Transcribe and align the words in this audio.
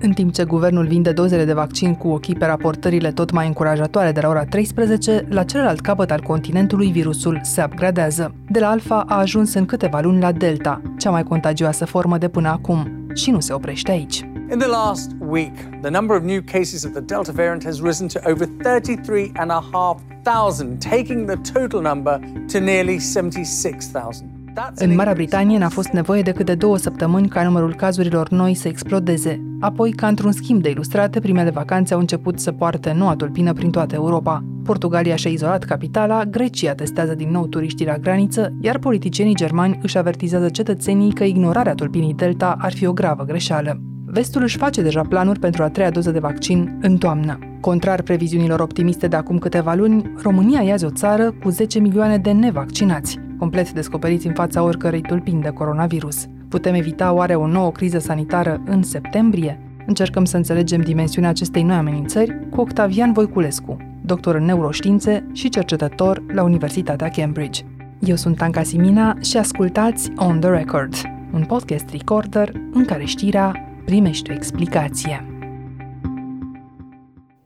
În 0.00 0.12
timp 0.12 0.32
ce 0.32 0.44
guvernul 0.44 0.86
vinde 0.86 1.12
dozele 1.12 1.44
de 1.44 1.52
vaccin 1.52 1.94
cu 1.94 2.08
ochii 2.08 2.34
pe 2.34 2.44
raportările 2.44 3.12
tot 3.12 3.30
mai 3.30 3.46
încurajatoare 3.46 4.12
de 4.12 4.20
la 4.20 4.28
ora 4.28 4.44
13, 4.44 5.26
la 5.28 5.42
celălalt 5.42 5.80
capăt 5.80 6.10
al 6.10 6.20
continentului 6.20 6.90
virusul 6.90 7.40
se 7.42 7.62
upgradează. 7.64 8.34
De 8.48 8.58
la 8.58 8.68
Alpha 8.68 9.04
a 9.08 9.18
ajuns 9.18 9.54
în 9.54 9.66
câteva 9.66 10.00
luni 10.00 10.20
la 10.20 10.32
Delta, 10.32 10.82
cea 10.98 11.10
mai 11.10 11.22
contagioasă 11.22 11.84
formă 11.84 12.18
de 12.18 12.28
până 12.28 12.48
acum, 12.48 13.06
și 13.14 13.30
nu 13.30 13.40
se 13.40 13.52
oprește 13.52 13.90
aici. 13.90 14.28
In 14.50 14.58
the 14.58 14.68
last 14.68 15.10
week, 15.18 15.54
the 15.80 15.90
number 15.90 16.16
of 16.16 16.22
new 16.22 16.40
cases 16.52 16.84
of 16.84 16.90
the 16.90 17.00
Delta 17.00 17.32
variant 17.32 17.64
has 17.64 17.82
risen 17.82 18.06
to 18.06 18.18
over 18.30 18.48
33,500, 18.62 20.78
taking 20.90 21.30
the 21.30 21.36
total 21.52 21.80
number 21.80 22.20
to 22.52 22.58
nearly 22.58 22.98
76,000. 22.98 24.37
În 24.74 24.94
Marea 24.94 25.12
Britanie 25.12 25.58
n-a 25.58 25.68
fost 25.68 25.88
nevoie 25.88 26.22
decât 26.22 26.46
de 26.46 26.54
două 26.54 26.76
săptămâni 26.76 27.28
ca 27.28 27.42
numărul 27.42 27.74
cazurilor 27.74 28.28
noi 28.28 28.54
să 28.54 28.68
explodeze. 28.68 29.42
Apoi, 29.60 29.90
ca 29.90 30.06
într-un 30.06 30.32
schimb 30.32 30.62
de 30.62 30.70
ilustrate, 30.70 31.20
primele 31.20 31.50
vacanțe 31.50 31.94
au 31.94 32.00
început 32.00 32.40
să 32.40 32.52
poarte 32.52 32.92
noua 32.92 33.16
tulpină 33.16 33.52
prin 33.52 33.70
toată 33.70 33.94
Europa. 33.94 34.44
Portugalia 34.64 35.16
și-a 35.16 35.30
izolat 35.30 35.64
capitala, 35.64 36.24
Grecia 36.24 36.74
testează 36.74 37.14
din 37.14 37.30
nou 37.30 37.46
turiștii 37.46 37.86
la 37.86 37.96
graniță, 37.96 38.52
iar 38.60 38.78
politicienii 38.78 39.34
germani 39.34 39.78
își 39.82 39.98
avertizează 39.98 40.48
cetățenii 40.48 41.12
că 41.12 41.24
ignorarea 41.24 41.74
tulpinii 41.74 42.14
Delta 42.14 42.56
ar 42.58 42.72
fi 42.72 42.86
o 42.86 42.92
gravă 42.92 43.24
greșeală. 43.24 43.80
Vestul 44.04 44.42
își 44.42 44.56
face 44.56 44.82
deja 44.82 45.02
planuri 45.02 45.38
pentru 45.38 45.62
a 45.62 45.68
treia 45.68 45.90
doză 45.90 46.10
de 46.10 46.18
vaccin 46.18 46.78
în 46.80 46.96
toamnă. 46.96 47.38
Contrar 47.60 48.02
previziunilor 48.02 48.60
optimiste 48.60 49.06
de 49.08 49.16
acum 49.16 49.38
câteva 49.38 49.74
luni, 49.74 50.12
România 50.22 50.60
e 50.62 50.72
azi 50.72 50.84
o 50.84 50.90
țară 50.90 51.34
cu 51.42 51.48
10 51.48 51.78
milioane 51.78 52.18
de 52.18 52.32
nevaccinați, 52.32 53.18
complet 53.38 53.72
descoperiți 53.72 54.26
în 54.26 54.32
fața 54.32 54.62
oricărei 54.62 55.00
tulpini 55.00 55.42
de 55.42 55.48
coronavirus. 55.48 56.26
Putem 56.48 56.74
evita 56.74 57.12
oare 57.12 57.34
o 57.34 57.46
nouă 57.46 57.72
criză 57.72 57.98
sanitară 57.98 58.62
în 58.64 58.82
septembrie? 58.82 59.60
Încercăm 59.86 60.24
să 60.24 60.36
înțelegem 60.36 60.80
dimensiunea 60.80 61.30
acestei 61.30 61.62
noi 61.62 61.76
amenințări 61.76 62.48
cu 62.50 62.60
Octavian 62.60 63.12
Voiculescu, 63.12 63.76
doctor 64.04 64.34
în 64.34 64.44
neuroștiințe 64.44 65.26
și 65.32 65.48
cercetător 65.48 66.22
la 66.32 66.42
Universitatea 66.42 67.08
Cambridge. 67.08 67.62
Eu 67.98 68.16
sunt 68.16 68.42
Anca 68.42 68.62
Simina 68.62 69.16
și 69.20 69.36
ascultați 69.36 70.12
On 70.16 70.40
The 70.40 70.50
Record, 70.50 70.94
un 71.32 71.44
podcast 71.44 71.90
recorder 71.90 72.52
în 72.72 72.84
care 72.84 73.04
știrea 73.04 73.52
primești 73.84 74.30
o 74.30 74.34
explicație. 74.34 75.27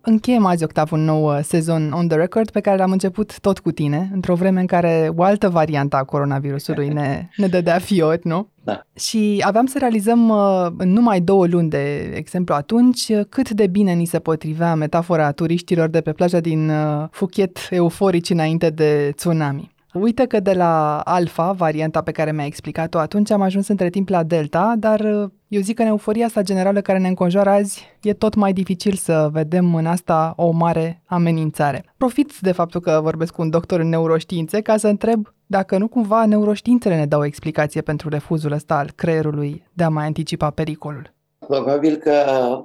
Încheiem 0.05 0.45
azi, 0.45 0.65
Octav, 0.65 0.93
un 0.93 1.05
nou 1.05 1.25
uh, 1.25 1.39
sezon 1.43 1.93
on 1.93 2.09
the 2.09 2.17
record 2.17 2.51
pe 2.51 2.61
care 2.61 2.77
l-am 2.77 2.91
început 2.91 3.41
tot 3.41 3.59
cu 3.59 3.71
tine, 3.71 4.11
într-o 4.13 4.35
vreme 4.35 4.61
în 4.61 4.67
care 4.67 5.13
o 5.17 5.23
altă 5.23 5.49
variantă 5.49 5.97
a 5.97 6.05
coronavirusului 6.05 6.89
ne, 6.89 7.29
ne 7.37 7.47
dădea 7.47 7.79
fiot, 7.79 8.25
nu? 8.25 8.49
Da. 8.65 8.87
Și 8.95 9.43
aveam 9.47 9.67
să 9.67 9.79
realizăm 9.79 10.29
uh, 10.29 10.67
în 10.77 10.93
numai 10.93 11.21
două 11.21 11.47
luni, 11.47 11.69
de 11.69 12.13
exemplu 12.15 12.55
atunci, 12.55 13.13
cât 13.29 13.51
de 13.51 13.67
bine 13.67 13.93
ni 13.93 14.05
se 14.05 14.19
potrivea 14.19 14.75
metafora 14.75 15.33
turiștilor 15.33 15.89
de 15.89 16.01
pe 16.01 16.13
plaja 16.13 16.41
din 16.41 16.69
uh, 16.69 17.09
Phuket 17.11 17.59
euforici 17.71 18.31
înainte 18.31 18.71
de 18.71 19.13
tsunami. 19.17 19.72
Uite 19.93 20.27
că 20.27 20.41
de 20.41 20.53
la 20.53 21.01
alfa, 21.01 21.53
varianta 21.53 22.03
pe 22.03 22.11
care 22.11 22.33
mi-ai 22.33 22.47
explicat-o 22.47 22.99
atunci, 22.99 23.31
am 23.31 23.41
ajuns 23.41 23.69
între 23.69 23.91
timp 23.91 24.09
la 24.09 24.23
delta, 24.23 24.75
dar 24.79 25.01
uh, 25.01 25.31
eu 25.49 25.61
zic 25.61 25.77
că 25.77 25.83
în 25.83 25.89
euforia 25.89 26.27
asta 26.27 26.43
generală 26.43 26.81
care 26.81 26.99
ne 26.99 27.09
înconjoară 27.09 27.51
azi, 27.51 27.87
e 28.03 28.13
tot 28.13 28.35
mai 28.35 28.53
dificil 28.53 28.93
să 28.93 29.29
vedem 29.33 29.75
în 29.75 29.87
asta 29.87 30.33
o 30.37 30.51
mare 30.51 31.03
amenințare. 31.07 31.85
Profit 31.97 32.39
de 32.41 32.53
faptul 32.53 32.81
că 32.81 33.01
vorbesc 33.03 33.33
cu 33.33 33.43
un 33.43 33.51
doctor 33.51 33.81
în 33.81 33.89
neuroștiințe 33.89 34.61
ca 34.61 34.77
să 34.77 34.89
întreb 34.89 35.35
dacă 35.47 35.79
nu 35.79 35.89
cumva 35.89 36.25
neuroștiințele 36.27 36.97
ne 36.97 37.07
dau 37.07 37.21
o 37.21 37.25
explicație 37.25 37.81
pentru 37.81 38.09
refuzul 38.09 38.53
ăsta 38.53 38.77
al 38.77 38.91
creierului 38.95 39.67
de 39.73 39.85
a 39.85 39.89
mai 39.89 40.05
anticipa 40.05 40.51
pericolul. 40.51 41.13
Probabil 41.47 41.97
că, 41.97 42.13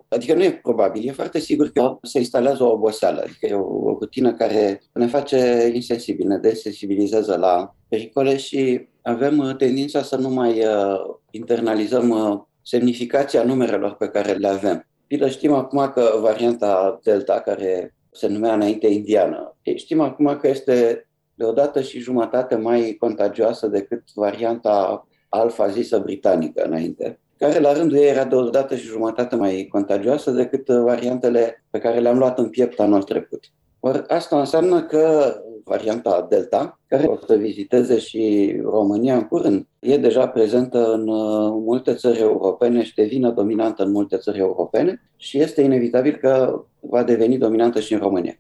adică 0.08 0.34
nu 0.34 0.44
e 0.44 0.52
probabil, 0.52 1.08
e 1.08 1.12
foarte 1.12 1.40
sigur 1.40 1.70
că 1.70 1.98
se 2.02 2.20
instalează 2.20 2.64
o 2.64 2.72
oboseală, 2.72 3.22
adică 3.22 3.46
e 3.46 3.54
o, 3.54 3.90
o 3.90 3.98
rutină 4.00 4.34
care 4.34 4.82
ne 4.94 5.08
face 5.08 5.72
insensibil, 5.74 6.28
ne 6.28 6.38
desensibilizează 6.38 7.38
la 7.38 7.76
pericole 7.88 8.38
și 8.38 8.88
avem 9.02 9.38
uh, 9.38 9.56
tendința 9.56 10.02
să 10.02 10.16
nu 10.16 10.30
mai 10.30 10.66
uh, 10.66 11.00
internalizăm 11.32 12.10
uh, 12.10 12.40
semnificația 12.62 13.44
numerelor 13.44 13.96
pe 13.96 14.08
care 14.08 14.34
le 14.34 14.48
avem. 14.48 14.88
Pilă 15.08 15.30
știm 15.30 15.54
acum 15.54 15.92
că 15.94 16.18
varianta 16.22 17.00
Delta, 17.04 17.40
care 17.40 17.96
se 18.12 18.28
numea 18.28 18.54
înainte 18.54 18.88
indiană, 18.88 19.56
știm 19.76 20.00
acum 20.00 20.38
că 20.42 20.48
este 20.48 21.08
de 21.34 21.44
o 21.44 21.52
dată 21.52 21.82
și 21.82 22.00
jumătate 22.00 22.56
mai 22.56 22.96
contagioasă 23.00 23.68
decât 23.68 24.04
varianta 24.16 25.08
alfa 25.30 25.68
zisă 25.68 26.00
britanică 26.00 26.64
înainte 26.64 27.20
care 27.38 27.60
la 27.60 27.74
rândul 27.74 27.98
ei 27.98 28.10
era 28.10 28.24
de 28.24 28.36
o 28.36 28.50
dată 28.50 28.76
și 28.76 28.86
jumătate 28.86 29.36
mai 29.36 29.68
contagioasă 29.72 30.32
decât 30.32 30.68
uh, 30.68 30.82
variantele 30.82 31.64
pe 31.70 31.80
care 31.80 32.00
le-am 32.00 32.18
luat 32.18 32.40
în 32.40 32.50
piept 32.50 32.80
anul 32.80 33.04
trecut. 33.04 33.44
Or, 33.80 34.04
asta 34.08 34.40
înseamnă 34.40 34.84
că 34.84 35.36
varianta 35.64 36.26
Delta, 36.30 36.80
care 36.88 37.06
o 37.06 37.18
să 37.28 37.36
viziteze 37.36 38.00
și 38.00 38.56
România 38.64 39.16
în 39.16 39.24
curând, 39.24 39.68
e 39.80 39.98
deja 39.98 40.28
prezentă 40.28 40.94
în 40.94 41.08
uh, 41.08 41.52
multe 41.66 41.94
țări 41.94 42.20
europene 42.20 42.84
și 42.84 42.96
devine 42.96 43.30
dominantă 43.30 43.84
în 43.84 43.92
multe 43.92 44.18
țări 44.18 44.40
europene 44.40 45.02
și 45.16 45.40
este 45.40 45.62
inevitabil 45.62 46.16
că 46.16 46.64
va 46.80 47.04
deveni 47.04 47.38
dominantă 47.38 47.80
și 47.80 47.94
în 47.94 48.00
România. 48.00 48.40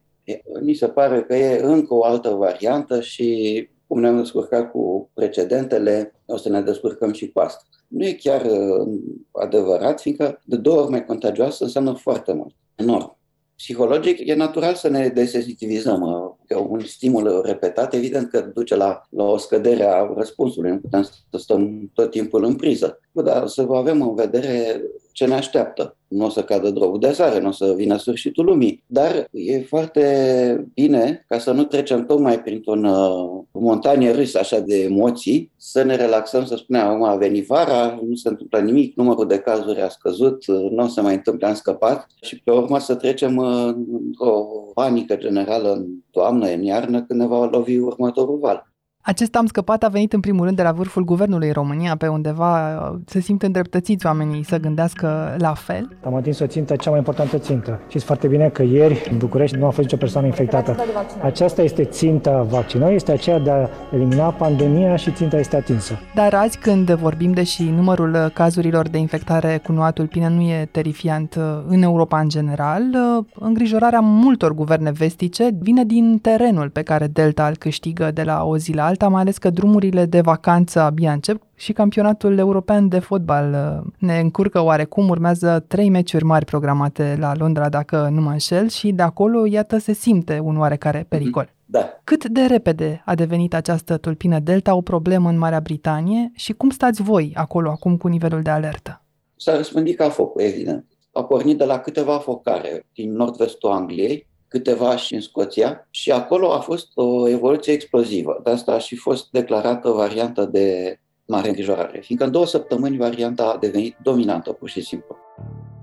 Mi 0.61 0.73
se 0.73 0.87
pare 0.87 1.23
că 1.23 1.35
e 1.35 1.61
încă 1.63 1.93
o 1.93 2.03
altă 2.03 2.29
variantă 2.29 3.01
și 3.01 3.69
cum 3.87 3.99
ne-am 3.99 4.17
descurcat 4.17 4.71
cu 4.71 5.09
precedentele, 5.13 6.13
o 6.25 6.37
să 6.37 6.49
ne 6.49 6.61
descurcăm 6.61 7.13
și 7.13 7.31
cu 7.31 7.39
asta. 7.39 7.63
Nu 7.87 8.05
e 8.05 8.13
chiar 8.13 8.45
uh, 8.45 8.99
adevărat, 9.31 10.01
fiindcă 10.01 10.41
de 10.45 10.55
două 10.55 10.81
ori 10.81 10.89
mai 10.89 11.05
contagioasă 11.05 11.63
înseamnă 11.63 11.93
foarte 11.93 12.33
mult, 12.33 12.55
enorm. 12.75 13.17
Psihologic, 13.55 14.27
e 14.27 14.35
natural 14.35 14.73
să 14.73 14.89
ne 14.89 15.07
desensitivizăm. 15.07 16.01
Uh, 16.01 16.35
că 16.47 16.57
un 16.57 16.79
stimul 16.79 17.41
repetat, 17.45 17.93
evident 17.93 18.29
că 18.29 18.41
duce 18.41 18.75
la, 18.75 19.01
la 19.09 19.23
o 19.23 19.37
scădere 19.37 19.83
a 19.83 20.13
răspunsului. 20.15 20.71
Nu 20.71 20.77
putem 20.77 21.01
să 21.01 21.37
stăm 21.37 21.91
tot 21.93 22.11
timpul 22.11 22.43
în 22.43 22.55
priză. 22.55 22.99
Dar 23.11 23.47
să 23.47 23.67
avem 23.69 24.01
în 24.01 24.15
vedere 24.15 24.81
ce 25.17 25.25
ne 25.25 25.33
așteaptă. 25.33 25.95
Nu 26.07 26.25
o 26.25 26.29
să 26.29 26.43
cadă 26.43 26.69
drogul 26.69 26.99
de 26.99 27.11
sare, 27.11 27.39
nu 27.39 27.47
o 27.47 27.51
să 27.51 27.73
vină 27.75 27.97
sfârșitul 27.97 28.45
lumii. 28.45 28.83
Dar 28.87 29.27
e 29.31 29.59
foarte 29.59 30.67
bine 30.73 31.25
ca 31.27 31.39
să 31.39 31.51
nu 31.51 31.63
trecem 31.63 32.05
tocmai 32.05 32.41
printr-un 32.41 32.83
uh, 32.83 33.43
montanie 33.51 34.11
râs 34.11 34.35
așa 34.35 34.59
de 34.59 34.83
emoții, 34.83 35.51
să 35.55 35.83
ne 35.83 35.95
relaxăm, 35.95 36.45
să 36.45 36.55
spunem, 36.55 36.85
acum 36.85 37.03
a 37.03 37.15
venit 37.15 37.47
vara, 37.47 37.99
nu 38.07 38.15
se 38.15 38.29
întâmplă 38.29 38.59
nimic, 38.59 38.95
numărul 38.95 39.27
de 39.27 39.39
cazuri 39.39 39.81
a 39.81 39.89
scăzut, 39.89 40.47
uh, 40.47 40.69
nu 40.71 40.83
o 40.83 40.87
să 40.87 41.01
mai 41.01 41.13
întâmple, 41.13 41.47
am 41.47 41.53
scăpat 41.53 42.07
și 42.21 42.41
pe 42.41 42.51
urmă 42.51 42.79
să 42.79 42.95
trecem 42.95 43.37
uh, 43.37 43.75
într-o 43.91 44.47
panică 44.73 45.15
generală 45.15 45.73
în 45.73 45.85
toamnă, 46.11 46.47
în 46.47 46.63
iarnă, 46.63 47.03
când 47.03 47.19
ne 47.19 47.27
va 47.27 47.45
lovi 47.45 47.79
următorul 47.79 48.37
val. 48.37 48.66
Acest 49.07 49.35
am 49.35 49.45
scăpat 49.45 49.83
a 49.83 49.87
venit 49.87 50.13
în 50.13 50.19
primul 50.19 50.45
rând 50.45 50.57
de 50.57 50.63
la 50.63 50.71
vârful 50.71 51.03
guvernului 51.03 51.51
România, 51.51 51.95
pe 51.95 52.07
undeva 52.07 52.75
uh, 52.75 52.99
se 53.05 53.19
simt 53.19 53.43
îndreptățiți 53.43 54.05
oamenii 54.05 54.43
să 54.43 54.57
gândească 54.57 55.35
la 55.37 55.53
fel. 55.53 55.97
Am 56.05 56.15
atins 56.15 56.39
o 56.39 56.47
țintă, 56.47 56.75
cea 56.75 56.89
mai 56.89 56.99
importantă 56.99 57.37
țintă. 57.37 57.79
Știți 57.87 58.05
foarte 58.05 58.27
bine 58.27 58.49
că 58.49 58.63
ieri 58.63 59.07
în 59.11 59.17
București 59.17 59.57
nu 59.57 59.65
a 59.65 59.69
fost 59.69 59.81
nicio 59.81 59.97
persoană 59.97 60.27
infectată. 60.27 60.75
Aceasta 61.21 61.61
este 61.61 61.83
ținta 61.83 62.41
vaccinării, 62.41 62.95
este 62.95 63.11
aceea 63.11 63.39
de 63.39 63.51
a 63.51 63.67
elimina 63.93 64.29
pandemia 64.29 64.95
și 64.95 65.11
ținta 65.11 65.37
este 65.37 65.55
atinsă. 65.55 65.99
Dar 66.15 66.33
azi 66.33 66.57
când 66.57 66.91
vorbim, 66.91 67.31
deși 67.31 67.63
numărul 67.63 68.31
cazurilor 68.33 68.87
de 68.87 68.97
infectare 68.97 69.61
cu 69.65 69.71
noatul 69.71 70.07
pine 70.07 70.29
nu 70.29 70.41
e 70.41 70.67
terifiant 70.71 71.35
uh, 71.35 71.43
în 71.67 71.81
Europa 71.81 72.19
în 72.19 72.29
general, 72.29 72.81
uh, 72.81 73.25
îngrijorarea 73.39 73.99
multor 73.99 74.53
guverne 74.53 74.91
vestice 74.91 75.49
vine 75.59 75.83
din 75.83 76.19
terenul 76.21 76.69
pe 76.69 76.81
care 76.81 77.07
Delta 77.07 77.47
îl 77.47 77.55
câștigă 77.55 78.11
de 78.13 78.23
la 78.23 78.43
o 78.43 78.57
zi 78.57 78.73
la 78.73 78.85
alta 78.85 78.96
alta, 79.01 79.13
mai 79.13 79.21
ales 79.21 79.37
că 79.37 79.49
drumurile 79.49 80.05
de 80.05 80.21
vacanță 80.21 80.79
abia 80.79 81.11
încep 81.11 81.41
și 81.55 81.73
campionatul 81.73 82.37
european 82.37 82.87
de 82.87 82.99
fotbal 82.99 83.53
uh, 83.53 83.91
ne 83.97 84.19
încurcă 84.19 84.61
oarecum. 84.61 85.09
Urmează 85.09 85.65
trei 85.67 85.89
meciuri 85.89 86.23
mari 86.23 86.45
programate 86.45 87.15
la 87.19 87.31
Londra, 87.35 87.69
dacă 87.69 88.09
nu 88.11 88.21
mă 88.21 88.29
înșel, 88.31 88.69
și 88.69 88.91
de 88.91 89.01
acolo, 89.01 89.45
iată, 89.45 89.77
se 89.77 89.93
simte 89.93 90.39
un 90.43 90.57
oarecare 90.57 91.05
pericol. 91.09 91.49
Da. 91.65 91.99
Cât 92.03 92.25
de 92.25 92.41
repede 92.41 93.01
a 93.05 93.15
devenit 93.15 93.53
această 93.53 93.97
tulpină 93.97 94.39
Delta 94.39 94.75
o 94.75 94.81
problemă 94.81 95.29
în 95.29 95.37
Marea 95.37 95.59
Britanie 95.59 96.31
și 96.35 96.53
cum 96.53 96.69
stați 96.69 97.01
voi 97.01 97.31
acolo 97.35 97.69
acum 97.69 97.97
cu 97.97 98.07
nivelul 98.07 98.41
de 98.41 98.49
alertă? 98.49 99.01
S-a 99.35 99.55
răspândit 99.55 99.97
ca 99.97 100.09
focul, 100.09 100.41
evident. 100.41 100.85
A 101.11 101.23
pornit 101.23 101.57
de 101.57 101.65
la 101.65 101.79
câteva 101.79 102.17
focare 102.17 102.85
din 102.93 103.11
nord-vestul 103.13 103.71
Angliei, 103.71 104.27
câteva 104.47 104.95
și 104.95 105.13
în 105.13 105.21
Scoția 105.21 105.87
și 105.89 106.11
acolo 106.11 106.53
a 106.53 106.59
fost 106.59 106.87
o 106.95 107.29
evoluție 107.29 107.73
explozivă. 107.73 108.41
De 108.43 108.49
asta 108.49 108.71
a 108.71 108.79
și 108.79 108.95
fost 108.95 109.27
declarată 109.31 109.89
variantă 109.89 110.45
de 110.45 110.99
mare 111.25 111.47
îngrijorare, 111.47 111.99
fiindcă 111.99 112.25
în 112.25 112.31
două 112.31 112.45
săptămâni 112.45 112.97
varianta 112.97 113.43
a 113.43 113.57
devenit 113.57 113.95
dominantă, 114.03 114.51
pur 114.51 114.69
și 114.69 114.81
simplu. 114.81 115.17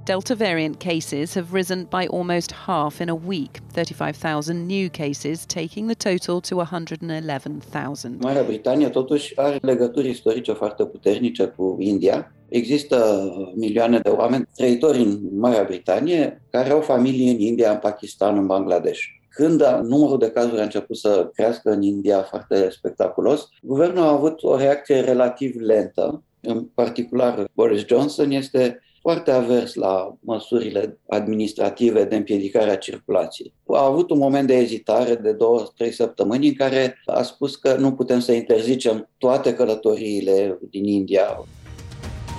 Delta 0.05 0.35
variant 0.35 0.77
cases 0.77 1.35
have 1.35 1.49
risen 1.53 1.87
by 1.89 2.07
almost 2.11 2.53
half 2.53 3.01
in 3.01 3.09
a 3.09 3.19
week, 3.27 3.61
35,000 3.73 4.67
new 4.67 4.89
cases, 4.91 5.47
taking 5.47 5.89
the 5.89 5.95
total 5.95 6.41
to 6.41 6.57
111,000. 6.57 8.17
Marea 8.21 8.43
Britanie 8.43 8.89
totuși 8.89 9.41
are 9.41 9.59
legături 9.63 10.09
istorice 10.09 10.53
foarte 10.53 10.85
puternice 10.85 11.45
cu 11.45 11.77
India 11.79 12.33
Există 12.55 13.29
milioane 13.55 13.99
de 13.99 14.09
oameni 14.09 14.49
trăitori 14.57 14.99
în 14.99 15.21
Marea 15.39 15.65
Britanie 15.65 16.43
care 16.51 16.71
au 16.71 16.81
familii 16.81 17.31
în 17.31 17.39
India, 17.39 17.71
în 17.71 17.79
Pakistan, 17.79 18.37
în 18.37 18.47
Bangladesh. 18.47 19.01
Când 19.29 19.63
numărul 19.83 20.19
de 20.19 20.31
cazuri 20.31 20.61
a 20.61 20.63
început 20.63 20.97
să 20.97 21.31
crească 21.35 21.71
în 21.71 21.83
India 21.83 22.23
foarte 22.23 22.69
spectaculos, 22.71 23.49
guvernul 23.63 24.03
a 24.05 24.09
avut 24.09 24.43
o 24.43 24.57
reacție 24.57 25.01
relativ 25.01 25.61
lentă. 25.61 26.23
În 26.41 26.65
particular, 26.75 27.49
Boris 27.55 27.87
Johnson 27.87 28.31
este 28.31 28.81
foarte 29.01 29.31
avers 29.31 29.75
la 29.75 30.17
măsurile 30.21 30.99
administrative 31.09 32.05
de 32.05 32.17
împiedicare 32.17 32.71
a 32.71 32.77
circulației. 32.77 33.53
A 33.67 33.85
avut 33.85 34.11
un 34.11 34.19
moment 34.19 34.47
de 34.47 34.55
ezitare 34.55 35.15
de 35.15 35.33
două, 35.33 35.65
trei 35.77 35.93
săptămâni 35.93 36.49
în 36.49 36.55
care 36.55 37.03
a 37.07 37.23
spus 37.23 37.57
că 37.57 37.77
nu 37.79 37.93
putem 37.93 38.21
să 38.21 38.33
interzicem 38.33 39.09
toate 39.19 39.55
călătoriile 39.55 40.59
din 40.71 40.85
India. 40.85 41.45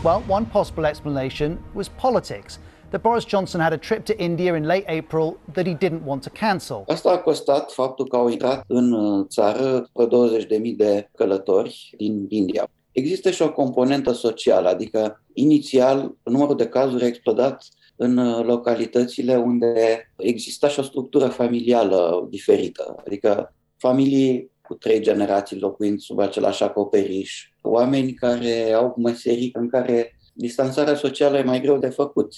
Well, 0.06 0.24
one 0.28 0.46
possible 0.46 0.86
explanation 0.86 1.57
was 1.74 1.90
politics. 1.90 2.60
That 2.92 3.02
Boris 3.02 3.25
Johnson 3.25 3.60
had 3.60 3.74
a 3.74 3.78
trip 3.78 4.06
to 4.06 4.13
India 4.22 4.54
in 4.54 4.63
late 4.68 4.86
April 4.88 5.40
that 5.54 5.66
he 5.66 5.74
didn't 5.74 6.04
want 6.04 6.24
to 6.24 6.30
cancel. 6.30 6.84
Asta 6.88 7.12
a 7.12 7.18
costat 7.18 7.72
faptul 7.72 8.07
că 8.07 8.16
au 8.16 8.28
intrat 8.28 8.63
în 8.68 8.94
țară 9.28 9.81
20.000 9.81 10.75
de 10.75 11.10
călători 11.16 11.94
din 11.98 12.25
India. 12.30 12.68
Există 12.92 13.31
și 13.31 13.42
o 13.42 13.52
componentă 13.52 14.12
socială, 14.12 14.69
adică 14.69 15.24
inițial 15.34 16.16
numărul 16.24 16.56
de 16.56 16.68
cazuri 16.68 17.04
a 17.04 17.07
explodat 17.07 17.63
în 17.96 18.42
localitățile 18.42 19.36
unde 19.36 19.74
exista 20.18 20.68
și 20.68 20.80
o 20.80 20.84
structură 20.84 21.28
familială 21.28 22.28
diferită, 22.30 22.96
adică 23.06 23.54
familii 23.78 24.52
cu 24.68 24.74
trei 24.74 25.00
generații 25.00 25.60
locuind 25.60 26.00
sub 26.00 26.20
același 26.20 26.64
acoperiș, 26.64 27.50
oameni 27.62 28.14
care 28.14 28.72
au 28.72 28.96
meserii 28.98 29.50
în 29.54 29.70
care 29.70 30.18
distanțarea 30.34 30.96
socială 30.96 31.38
e 31.38 31.44
mai 31.44 31.62
greu 31.62 31.78
de 31.78 31.90
făcut. 31.90 32.34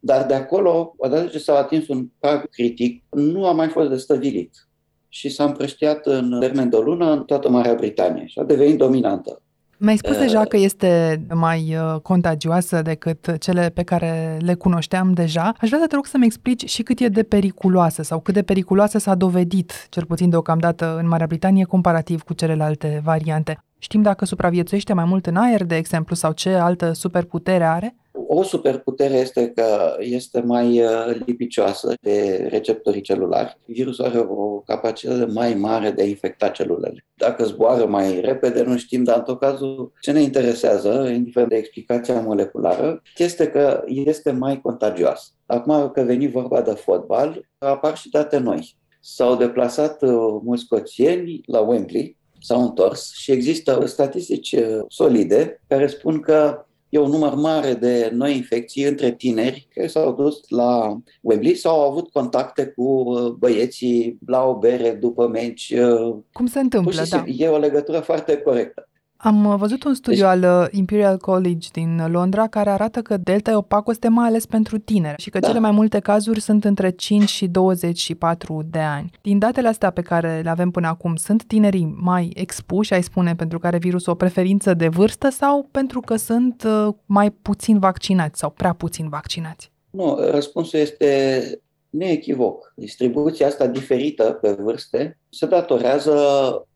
Dar 0.00 0.26
de 0.26 0.34
acolo, 0.34 0.94
odată 0.96 1.26
ce 1.26 1.38
s-a 1.38 1.58
atins 1.58 1.88
un 1.88 2.08
prag 2.18 2.48
critic, 2.48 3.04
nu 3.10 3.46
a 3.46 3.52
mai 3.52 3.68
fost 3.68 3.88
destăvilit 3.88 4.68
și 5.08 5.28
s-a 5.28 5.44
împrăștiat 5.44 6.06
în 6.06 6.40
termen 6.40 6.68
de 6.68 6.76
o 6.76 6.82
lună 6.82 7.12
în 7.12 7.24
toată 7.24 7.48
Marea 7.48 7.74
Britanie 7.74 8.26
și 8.26 8.38
a 8.38 8.44
devenit 8.44 8.78
dominantă. 8.78 9.42
Mi-ai 9.78 9.96
spus 9.96 10.16
deja 10.16 10.44
că 10.44 10.56
este 10.56 11.20
mai 11.34 11.76
uh, 11.76 12.00
contagioasă 12.00 12.82
decât 12.82 13.36
cele 13.38 13.70
pe 13.74 13.82
care 13.82 14.38
le 14.40 14.54
cunoșteam 14.54 15.12
deja. 15.12 15.52
Aș 15.60 15.68
vrea 15.68 15.80
să 15.80 15.86
te 15.86 15.94
rog 15.94 16.06
să-mi 16.06 16.24
explici 16.24 16.68
și 16.68 16.82
cât 16.82 17.00
e 17.00 17.08
de 17.08 17.22
periculoasă 17.22 18.02
sau 18.02 18.20
cât 18.20 18.34
de 18.34 18.42
periculoasă 18.42 18.98
s-a 18.98 19.14
dovedit, 19.14 19.86
cel 19.88 20.04
puțin 20.04 20.30
deocamdată 20.30 20.96
în 20.98 21.08
Marea 21.08 21.26
Britanie, 21.26 21.64
comparativ 21.64 22.22
cu 22.22 22.32
celelalte 22.32 23.00
variante. 23.04 23.58
Știm 23.78 24.02
dacă 24.02 24.24
supraviețuiește 24.24 24.92
mai 24.92 25.04
mult 25.04 25.26
în 25.26 25.36
aer, 25.36 25.64
de 25.64 25.76
exemplu, 25.76 26.14
sau 26.14 26.32
ce 26.32 26.54
altă 26.54 26.92
superputere 26.92 27.64
are? 27.64 27.94
O 28.28 28.42
superputere 28.42 29.14
este 29.14 29.48
că 29.48 29.96
este 29.98 30.40
mai 30.40 30.82
uh, 30.82 31.16
lipicioasă 31.26 31.94
de 32.00 32.46
receptorii 32.50 33.00
celulari. 33.00 33.58
Virusul 33.64 34.04
are 34.04 34.18
o 34.18 34.58
capacitate 34.58 35.24
mai 35.32 35.54
mare 35.54 35.90
de 35.90 36.02
a 36.02 36.06
infecta 36.06 36.48
celulele. 36.48 37.06
Dacă 37.14 37.44
zboară 37.44 37.86
mai 37.86 38.20
repede, 38.20 38.62
nu 38.62 38.76
știm, 38.76 39.04
dar 39.04 39.16
în 39.16 39.22
tot 39.22 39.40
cazul 39.40 39.92
ce 40.00 40.12
ne 40.12 40.20
interesează, 40.20 41.08
indiferent 41.14 41.50
de 41.50 41.56
explicația 41.56 42.20
moleculară, 42.20 43.02
este 43.16 43.48
că 43.48 43.84
este 43.86 44.30
mai 44.30 44.60
contagioasă. 44.60 45.30
Acum 45.46 45.90
că 45.90 46.02
veni 46.02 46.30
vorba 46.30 46.60
de 46.60 46.70
fotbal, 46.70 47.48
apar 47.58 47.96
și 47.96 48.10
date 48.10 48.38
noi. 48.38 48.76
S-au 49.00 49.36
deplasat 49.36 50.02
uh, 50.02 50.10
mulți 50.44 50.62
scoțieni 50.62 51.40
la 51.46 51.60
Wembley, 51.60 52.16
s-au 52.40 52.62
întors 52.62 53.12
și 53.14 53.30
există 53.30 53.82
statistici 53.86 54.52
uh, 54.52 54.78
solide 54.88 55.62
care 55.68 55.86
spun 55.86 56.20
că 56.20 56.65
e 56.88 56.98
un 56.98 57.10
număr 57.10 57.34
mare 57.34 57.74
de 57.74 58.10
noi 58.12 58.36
infecții 58.36 58.84
între 58.84 59.12
tineri 59.12 59.68
care 59.74 59.86
s-au 59.86 60.12
dus 60.12 60.40
la 60.48 61.00
Wembley 61.20 61.54
sau 61.54 61.80
au 61.80 61.90
avut 61.90 62.10
contacte 62.10 62.66
cu 62.66 62.82
uh, 62.82 63.30
băieții 63.30 64.18
la 64.26 64.44
o 64.44 64.58
bere 64.58 64.90
după 64.90 65.28
meci. 65.28 65.74
Uh, 65.76 66.16
Cum 66.32 66.46
se 66.46 66.60
întâmplă, 66.60 67.04
da. 67.08 67.24
E 67.26 67.48
o 67.48 67.58
legătură 67.58 68.00
foarte 68.00 68.36
corectă. 68.36 68.88
Am 69.16 69.44
uh, 69.44 69.54
văzut 69.58 69.84
un 69.84 69.94
studiu 69.94 70.20
deci... 70.20 70.28
al 70.28 70.62
uh, 70.62 70.66
Imperial 70.70 71.16
College 71.16 71.68
din 71.72 72.06
Londra 72.10 72.46
care 72.46 72.70
arată 72.70 73.02
că 73.02 73.16
delta 73.16 73.50
e 73.50 73.54
o 73.54 73.60
pacoste 73.60 74.08
mai 74.08 74.26
ales 74.26 74.46
pentru 74.46 74.78
tineri 74.78 75.22
și 75.22 75.30
că 75.30 75.38
da. 75.38 75.46
cele 75.46 75.58
mai 75.58 75.70
multe 75.70 75.98
cazuri 75.98 76.40
sunt 76.40 76.64
între 76.64 76.90
5 76.90 77.28
și 77.28 77.46
24 77.46 78.62
de 78.70 78.78
ani. 78.78 79.10
Din 79.22 79.38
datele 79.38 79.68
astea 79.68 79.90
pe 79.90 80.02
care 80.02 80.40
le 80.44 80.50
avem 80.50 80.70
până 80.70 80.86
acum, 80.86 81.16
sunt 81.16 81.44
tinerii 81.44 81.96
mai 82.00 82.30
expuși, 82.34 82.92
ai 82.92 83.02
spune, 83.02 83.34
pentru 83.34 83.58
care 83.58 83.78
virusul 83.78 84.12
o 84.12 84.16
preferință 84.16 84.74
de 84.74 84.88
vârstă 84.88 85.28
sau 85.28 85.68
pentru 85.70 86.00
că 86.00 86.16
sunt 86.16 86.62
uh, 86.66 86.94
mai 87.06 87.30
puțin 87.30 87.78
vaccinați 87.78 88.38
sau 88.38 88.50
prea 88.50 88.72
puțin 88.72 89.08
vaccinați? 89.08 89.72
Nu, 89.90 90.18
răspunsul 90.30 90.78
este 90.78 91.60
neechivoc. 91.90 92.72
Distribuția 92.76 93.46
asta 93.46 93.66
diferită 93.66 94.38
pe 94.40 94.52
vârste 94.52 95.18
se 95.28 95.46
datorează 95.46 96.14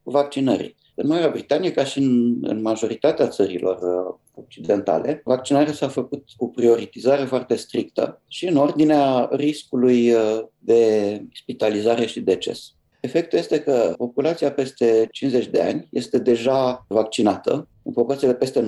vaccinării. 0.02 0.76
În 1.02 1.08
Marea 1.08 1.28
Britanie, 1.28 1.72
ca 1.72 1.84
și 1.84 1.98
în, 1.98 2.38
în 2.42 2.60
majoritatea 2.62 3.28
țărilor 3.28 3.76
uh, 3.76 4.14
occidentale, 4.34 5.20
vaccinarea 5.24 5.72
s-a 5.72 5.88
făcut 5.88 6.24
cu 6.36 6.48
prioritizare 6.48 7.24
foarte 7.24 7.54
strictă 7.54 8.20
și 8.28 8.46
în 8.46 8.56
ordinea 8.56 9.28
riscului 9.32 10.12
uh, 10.12 10.40
de 10.58 11.22
spitalizare 11.34 12.06
și 12.06 12.20
deces. 12.20 12.74
Efectul 13.00 13.38
este 13.38 13.60
că 13.60 13.94
populația 13.96 14.52
peste 14.52 15.08
50 15.10 15.46
de 15.46 15.62
ani 15.62 15.88
este 15.90 16.18
deja 16.18 16.84
vaccinată 16.88 17.68
în 17.82 17.92
proporție 17.92 18.28
de 18.28 18.34
peste 18.34 18.62
90%. 18.62 18.64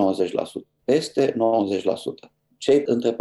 Peste 0.84 1.32
90% 1.32 1.36
cei 2.62 2.82
între 2.84 3.12
40-50 3.12 3.16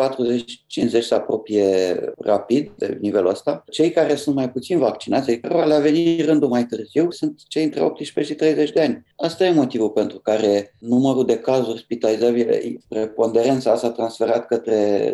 se 1.02 1.14
apropie 1.14 1.96
rapid 2.18 2.72
de 2.78 2.98
nivelul 3.02 3.30
ăsta. 3.30 3.64
Cei 3.70 3.92
care 3.92 4.16
sunt 4.16 4.36
mai 4.36 4.52
puțin 4.52 4.78
vaccinați, 4.78 5.38
care 5.38 5.66
le-a 5.66 5.80
venit 5.80 6.26
rândul 6.26 6.50
mai 6.50 6.66
târziu, 6.66 7.12
sunt 7.12 7.42
cei 7.48 7.64
între 7.64 7.82
18 7.82 8.34
și 8.34 8.40
30 8.40 8.72
de 8.72 8.82
ani. 8.82 9.06
Asta 9.16 9.46
e 9.46 9.52
motivul 9.52 9.90
pentru 9.90 10.20
care 10.20 10.76
numărul 10.80 11.26
de 11.26 11.38
cazuri 11.38 11.80
spitalizabile, 11.80 12.78
preponderența 12.88 13.76
s-a 13.76 13.92
transferat 13.92 14.48
către 14.48 15.12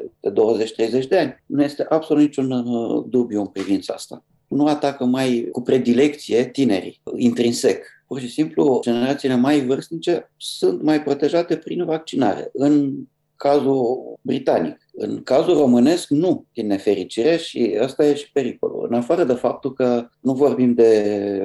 20-30 1.04 1.08
de 1.08 1.18
ani. 1.18 1.44
Nu 1.46 1.64
este 1.64 1.86
absolut 1.90 2.22
niciun 2.22 2.52
uh, 2.52 3.06
dubiu 3.10 3.40
în 3.40 3.48
privința 3.48 3.94
asta. 3.94 4.26
Nu 4.48 4.66
atacă 4.66 5.06
mai 5.06 5.48
cu 5.52 5.62
predilecție 5.62 6.46
tinerii, 6.46 7.02
intrinsec. 7.16 7.86
Pur 8.08 8.20
și 8.20 8.30
simplu, 8.30 8.80
generațiile 8.84 9.36
mai 9.36 9.66
vârstnice 9.66 10.32
sunt 10.38 10.82
mai 10.82 11.04
protejate 11.04 11.56
prin 11.56 11.86
vaccinare. 11.86 12.50
În 12.54 12.94
cazul 13.38 14.18
britanic. 14.22 14.78
În 14.94 15.24
cazul 15.24 15.58
românesc, 15.58 16.10
nu, 16.10 16.46
din 16.54 16.68
nefericire, 16.68 17.38
și 17.38 17.78
ăsta 17.82 18.06
e 18.06 18.16
și 18.16 18.32
pericolul. 18.32 18.88
În 18.90 18.98
afară 18.98 19.24
de 19.24 19.34
faptul 19.34 19.74
că 19.74 20.08
nu 20.20 20.34
vorbim 20.34 20.74
de 20.74 21.42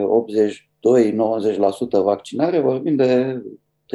82-90% 1.99 2.02
vaccinare, 2.02 2.61
vorbim 2.61 2.96
de 2.96 3.42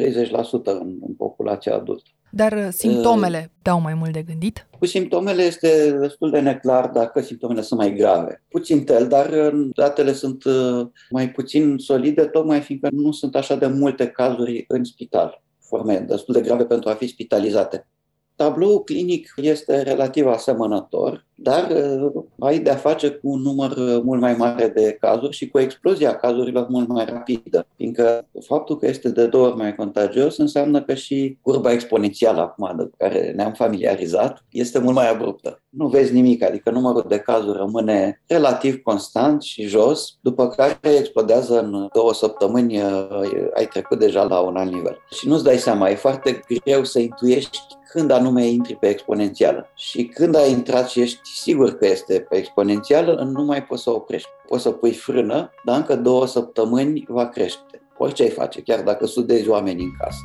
30% 0.01 0.63
în, 0.63 0.97
în 1.07 1.13
populația 1.17 1.75
adultă. 1.75 2.09
Dar 2.29 2.51
uh, 2.51 2.67
simptomele 2.69 3.37
uh, 3.37 3.59
dau 3.61 3.81
mai 3.81 3.93
mult 3.93 4.11
de 4.11 4.21
gândit? 4.21 4.67
Cu 4.79 4.85
simptomele 4.85 5.41
este 5.41 5.97
destul 5.99 6.29
de 6.29 6.39
neclar 6.39 6.89
dacă 6.89 7.21
simptomele 7.21 7.61
sunt 7.61 7.79
mai 7.79 7.93
grave. 7.93 8.43
Puțin 8.49 8.83
tel, 8.83 9.07
dar 9.07 9.29
uh, 9.29 9.69
datele 9.75 10.13
sunt 10.13 10.43
uh, 10.43 10.87
mai 11.09 11.31
puțin 11.31 11.77
solide, 11.77 12.23
tocmai 12.23 12.61
fiindcă 12.61 12.89
nu 12.91 13.11
sunt 13.11 13.35
așa 13.35 13.55
de 13.55 13.67
multe 13.67 14.07
cazuri 14.07 14.65
în 14.67 14.83
spital 14.83 15.41
forme 15.67 15.99
destul 15.99 16.33
de 16.33 16.41
grave 16.41 16.65
pentru 16.65 16.89
a 16.89 16.93
fi 16.93 17.07
spitalizate. 17.07 17.87
Tabloul 18.37 18.83
clinic 18.83 19.33
este 19.35 19.81
relativ 19.81 20.27
asemănător, 20.27 21.25
dar 21.35 21.69
uh, 21.69 22.23
ai 22.39 22.59
de-a 22.59 22.75
face 22.75 23.09
cu 23.09 23.29
un 23.29 23.41
număr 23.41 23.71
uh, 23.71 24.01
mult 24.03 24.21
mai 24.21 24.33
mare 24.33 24.67
de 24.67 24.97
cazuri 24.99 25.35
și 25.35 25.49
cu 25.49 25.59
explozia 25.59 26.15
cazurilor 26.15 26.67
mult 26.69 26.87
mai 26.87 27.05
rapidă, 27.05 27.67
fiindcă 27.75 28.27
faptul 28.45 28.77
că 28.77 28.87
este 28.87 29.09
de 29.09 29.27
două 29.27 29.47
ori 29.47 29.55
mai 29.55 29.75
contagios 29.75 30.37
înseamnă 30.37 30.81
că 30.81 30.93
și 30.93 31.37
curba 31.41 31.71
exponențială 31.71 32.41
acum 32.41 32.73
de 32.77 32.89
care 32.97 33.33
ne-am 33.35 33.53
familiarizat 33.53 34.45
este 34.51 34.79
mult 34.79 34.95
mai 34.95 35.09
abruptă. 35.09 35.61
Nu 35.69 35.87
vezi 35.87 36.13
nimic, 36.13 36.43
adică 36.43 36.69
numărul 36.69 37.05
de 37.07 37.19
cazuri 37.19 37.57
rămâne 37.57 38.21
relativ 38.27 38.81
constant 38.81 39.41
și 39.41 39.63
jos, 39.63 40.17
după 40.21 40.47
care 40.47 40.95
explodează 40.97 41.59
în 41.59 41.87
două 41.93 42.13
săptămâni, 42.13 42.77
uh, 42.77 43.49
ai 43.53 43.65
trecut 43.65 43.99
deja 43.99 44.23
la 44.23 44.39
un 44.39 44.55
alt 44.55 44.71
nivel. 44.71 44.97
Și 45.09 45.27
nu-ți 45.27 45.43
dai 45.43 45.57
seama, 45.57 45.89
e 45.89 45.95
foarte 45.95 46.39
greu 46.63 46.83
să 46.83 46.99
intuiești 46.99 47.59
când 47.89 48.11
anume 48.11 48.45
intri 48.45 48.75
pe 48.75 48.87
exponențială. 48.87 49.69
Și 49.75 50.05
când 50.05 50.35
ai 50.35 50.51
intrat 50.51 50.89
și 50.89 51.01
ești 51.01 51.19
sigur 51.23 51.77
că 51.77 51.85
este 51.87 52.19
pe 52.29 52.35
exponențială, 52.35 53.23
nu 53.23 53.43
mai 53.43 53.63
poți 53.63 53.83
să 53.83 53.89
oprești. 53.89 54.29
Poți 54.47 54.63
să 54.63 54.71
pui 54.71 54.93
frână, 54.93 55.51
dar 55.65 55.77
încă 55.77 55.95
două 55.95 56.27
săptămâni 56.27 57.05
va 57.07 57.27
crește. 57.27 57.81
Orice 57.97 58.23
ai 58.23 58.29
face, 58.29 58.61
chiar 58.61 58.81
dacă 58.81 59.05
sudezi 59.05 59.49
oamenii 59.49 59.83
în 59.83 59.91
casă. 59.99 60.21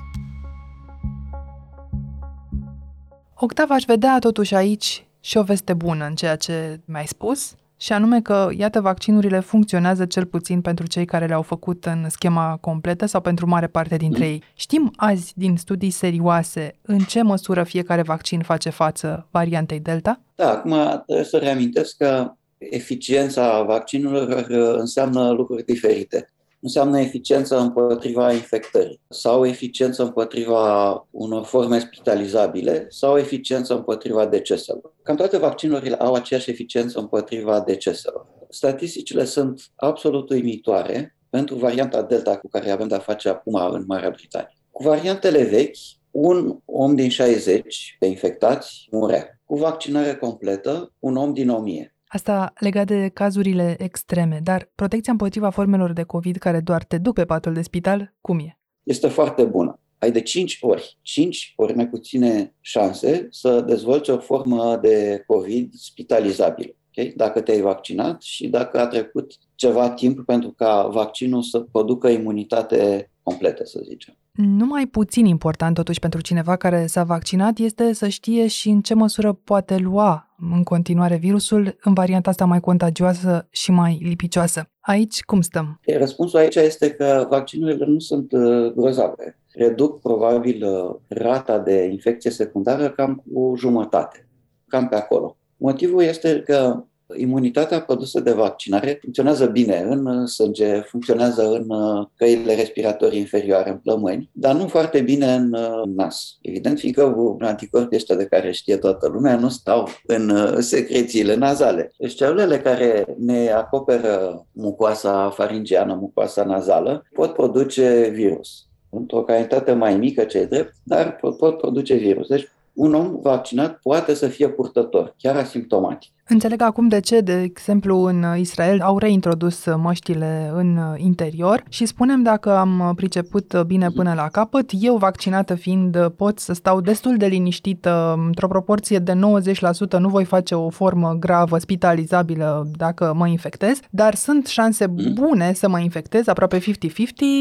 Octav, 3.35 3.71
aș 3.71 3.85
vedea 3.85 4.19
totuși 4.19 4.54
aici 4.54 5.07
și 5.21 5.38
o 5.38 5.42
veste 5.42 5.75
bună 5.75 6.04
în 6.04 6.14
ceea 6.14 6.37
ce 6.37 6.81
mi-ai 6.85 7.07
spus, 7.07 7.54
și 7.83 7.93
anume 7.93 8.21
că, 8.21 8.49
iată, 8.57 8.81
vaccinurile 8.81 9.41
funcționează 9.41 10.05
cel 10.05 10.27
puțin 10.27 10.61
pentru 10.61 10.87
cei 10.87 11.05
care 11.05 11.27
le-au 11.27 11.43
făcut 11.43 11.85
în 11.85 12.09
schema 12.09 12.59
completă 12.61 13.07
sau 13.07 13.21
pentru 13.21 13.47
mare 13.47 13.67
parte 13.67 13.97
dintre 13.97 14.25
ei. 14.25 14.43
Știm 14.55 14.93
azi, 14.97 15.33
din 15.37 15.57
studii 15.57 15.91
serioase, 15.91 16.79
în 16.83 16.99
ce 16.99 17.23
măsură 17.23 17.62
fiecare 17.62 18.03
vaccin 18.03 18.41
face 18.43 18.71
față 18.71 19.29
variantei 19.31 19.81
Delta? 19.81 20.21
Da, 20.35 20.51
acum 20.51 20.75
trebuie 21.07 21.25
să 21.25 21.39
reamintesc 21.39 21.97
că 21.97 22.33
eficiența 22.59 23.62
vaccinurilor 23.62 24.47
înseamnă 24.79 25.31
lucruri 25.31 25.65
diferite 25.65 26.33
înseamnă 26.62 27.00
eficiență 27.00 27.59
împotriva 27.59 28.33
infectării 28.33 29.00
sau 29.09 29.47
eficiență 29.47 30.02
împotriva 30.02 30.92
unor 31.11 31.45
forme 31.45 31.78
spitalizabile 31.78 32.87
sau 32.88 33.19
eficiență 33.19 33.75
împotriva 33.75 34.26
deceselor. 34.26 34.95
Cam 35.02 35.16
toate 35.16 35.38
vaccinurile 35.38 35.97
au 35.97 36.14
aceeași 36.14 36.50
eficiență 36.50 36.99
împotriva 36.99 37.61
deceselor. 37.61 38.26
Statisticile 38.49 39.25
sunt 39.25 39.62
absolut 39.76 40.31
uimitoare 40.31 41.16
pentru 41.31 41.54
varianta 41.54 42.02
Delta 42.02 42.37
cu 42.37 42.49
care 42.49 42.71
avem 42.71 42.88
de-a 42.88 42.99
face 42.99 43.28
acum 43.28 43.54
în 43.54 43.85
Marea 43.87 44.11
Britanie. 44.11 44.57
Cu 44.71 44.83
variantele 44.83 45.42
vechi, 45.42 45.76
un 46.11 46.59
om 46.64 46.95
din 46.95 47.09
60 47.09 47.97
pe 47.99 48.07
infectați 48.07 48.87
murea. 48.90 49.40
Cu 49.45 49.57
vaccinare 49.57 50.14
completă, 50.14 50.92
un 50.99 51.16
om 51.16 51.33
din 51.33 51.49
1000. 51.49 51.95
Asta 52.12 52.52
legat 52.59 52.87
de 52.87 53.09
cazurile 53.09 53.76
extreme, 53.78 54.40
dar 54.42 54.71
protecția 54.75 55.12
împotriva 55.12 55.50
formelor 55.50 55.92
de 55.92 56.02
COVID 56.02 56.37
care 56.37 56.61
doar 56.61 56.85
te 56.85 56.99
duc 56.99 57.14
pe 57.14 57.25
patul 57.25 57.52
de 57.52 57.62
spital, 57.62 58.14
cum 58.21 58.38
e? 58.38 58.59
Este 58.83 59.09
foarte 59.09 59.45
bună. 59.45 59.81
Ai 59.99 60.11
de 60.11 60.21
5 60.21 60.59
ori, 60.61 60.99
5 61.02 61.52
ori 61.57 61.75
mai 61.75 61.88
puține 61.88 62.54
șanse 62.61 63.26
să 63.31 63.61
dezvolți 63.61 64.11
o 64.11 64.19
formă 64.19 64.78
de 64.83 65.25
COVID 65.26 65.73
spitalizabilă. 65.75 66.73
Okay? 66.88 67.12
Dacă 67.16 67.40
te-ai 67.40 67.61
vaccinat 67.61 68.23
și 68.23 68.49
dacă 68.49 68.81
a 68.81 68.87
trecut 68.87 69.33
ceva 69.54 69.90
timp 69.90 70.25
pentru 70.25 70.50
ca 70.50 70.87
vaccinul 70.87 71.42
să 71.42 71.61
producă 71.61 72.09
imunitate 72.09 73.11
completă, 73.23 73.64
să 73.64 73.81
zicem. 73.85 74.16
Numai 74.35 74.87
puțin 74.87 75.27
important 75.27 75.75
totuși 75.75 75.99
pentru 75.99 76.21
cineva 76.21 76.57
care 76.57 76.87
s-a 76.87 77.05
vaccinat 77.05 77.59
este 77.59 77.93
să 77.93 78.09
știe 78.09 78.47
și 78.47 78.69
în 78.69 78.81
ce 78.81 78.95
măsură 78.95 79.33
poate 79.33 79.77
lua 79.77 80.35
în 80.53 80.62
continuare 80.62 81.17
virusul 81.17 81.77
în 81.83 81.93
varianta 81.95 82.31
asta 82.31 82.45
mai 82.45 82.61
contagioasă 82.61 83.49
și 83.51 83.71
mai 83.71 83.99
lipicioasă. 84.03 84.71
Aici 84.81 85.23
cum 85.23 85.41
stăm? 85.41 85.81
Răspunsul 85.99 86.39
aici 86.39 86.55
este 86.55 86.91
că 86.91 87.27
vaccinurile 87.31 87.87
nu 87.87 87.99
sunt 87.99 88.33
uh, 88.33 88.73
grozave. 88.77 89.39
Reduc 89.55 90.01
probabil 90.01 90.65
uh, 90.67 90.97
rata 91.09 91.59
de 91.59 91.85
infecție 91.85 92.31
secundară 92.31 92.91
cam 92.91 93.25
cu 93.33 93.55
jumătate, 93.57 94.29
cam 94.67 94.89
pe 94.89 94.97
acolo. 94.97 95.37
Motivul 95.57 96.03
este 96.03 96.43
că 96.47 96.85
imunitatea 97.16 97.81
produsă 97.81 98.21
de 98.21 98.33
vaccinare 98.33 98.99
funcționează 99.00 99.47
bine 99.47 99.87
în 99.88 100.26
sânge, 100.26 100.81
funcționează 100.81 101.50
în 101.52 101.71
uh, 101.71 102.07
căile 102.16 102.54
respiratorii 102.54 103.19
inferioare, 103.19 103.71
în 103.71 103.76
plămâni, 103.76 104.31
dar 104.33 104.54
nu 104.54 104.66
foarte 104.66 105.00
bine 105.00 105.35
în 105.35 105.52
uh, 105.52 105.83
nas. 105.95 106.38
Evident, 106.40 106.78
fiindcă 106.78 107.37
anticorpii 107.38 107.97
ăștia 107.97 108.16
de 108.16 108.26
care 108.26 108.52
știe 108.52 108.76
toată 108.76 109.09
lumea 109.09 109.37
nu 109.37 109.49
stau 109.49 109.88
în 110.07 110.28
uh, 110.28 110.57
secrețiile 110.59 111.35
nazale. 111.35 111.92
Deci 111.99 112.14
celulele 112.14 112.59
care 112.59 113.04
ne 113.19 113.50
acoperă 113.50 114.47
mucoasa 114.52 115.31
faringeană, 115.31 115.95
mucoasa 115.95 116.45
nazală, 116.45 117.07
pot 117.14 117.33
produce 117.33 118.11
virus 118.14 118.66
într-o 118.95 119.23
cantitate 119.23 119.73
mai 119.73 119.97
mică, 119.97 120.25
ce 120.25 120.45
drept, 120.45 120.75
dar 120.83 121.16
pot, 121.16 121.37
pot 121.37 121.59
produce 121.59 121.95
virus. 121.95 122.28
Deci 122.28 122.49
un 122.73 122.95
om 122.95 123.21
vaccinat 123.21 123.78
poate 123.83 124.14
să 124.14 124.28
fie 124.28 124.49
purtător, 124.49 125.14
chiar 125.19 125.37
asimptomatic. 125.37 126.11
Înțeleg 126.29 126.62
acum 126.62 126.88
de 126.88 127.00
ce, 127.00 127.21
de 127.21 127.41
exemplu, 127.41 128.02
în 128.02 128.25
Israel 128.37 128.81
au 128.81 128.99
reintrodus 128.99 129.64
măștile 129.76 130.50
în 130.55 130.79
interior 130.97 131.64
și 131.69 131.87
spunem 131.87 132.23
dacă 132.23 132.57
am 132.57 132.93
priceput 132.97 133.62
bine 133.67 133.88
până 133.88 134.14
la 134.14 134.29
capăt, 134.29 134.71
eu 134.81 134.97
vaccinată 134.97 135.55
fiind 135.55 136.09
pot 136.17 136.38
să 136.38 136.52
stau 136.52 136.81
destul 136.81 137.17
de 137.17 137.26
liniștită 137.26 138.14
într-o 138.26 138.49
proporție 138.49 138.99
de 138.99 139.12
90%, 139.12 139.99
nu 139.99 140.09
voi 140.09 140.25
face 140.25 140.55
o 140.55 140.69
formă 140.69 141.17
gravă, 141.21 141.59
spitalizabilă 141.59 142.71
dacă 142.76 143.12
mă 143.17 143.26
infectez, 143.26 143.81
dar 143.91 144.14
sunt 144.14 144.47
șanse 144.47 144.87
mm. 144.87 145.12
bune 145.12 145.52
să 145.52 145.69
mă 145.69 145.79
infectez, 145.79 146.26
aproape 146.26 146.59
50-50 146.59 146.62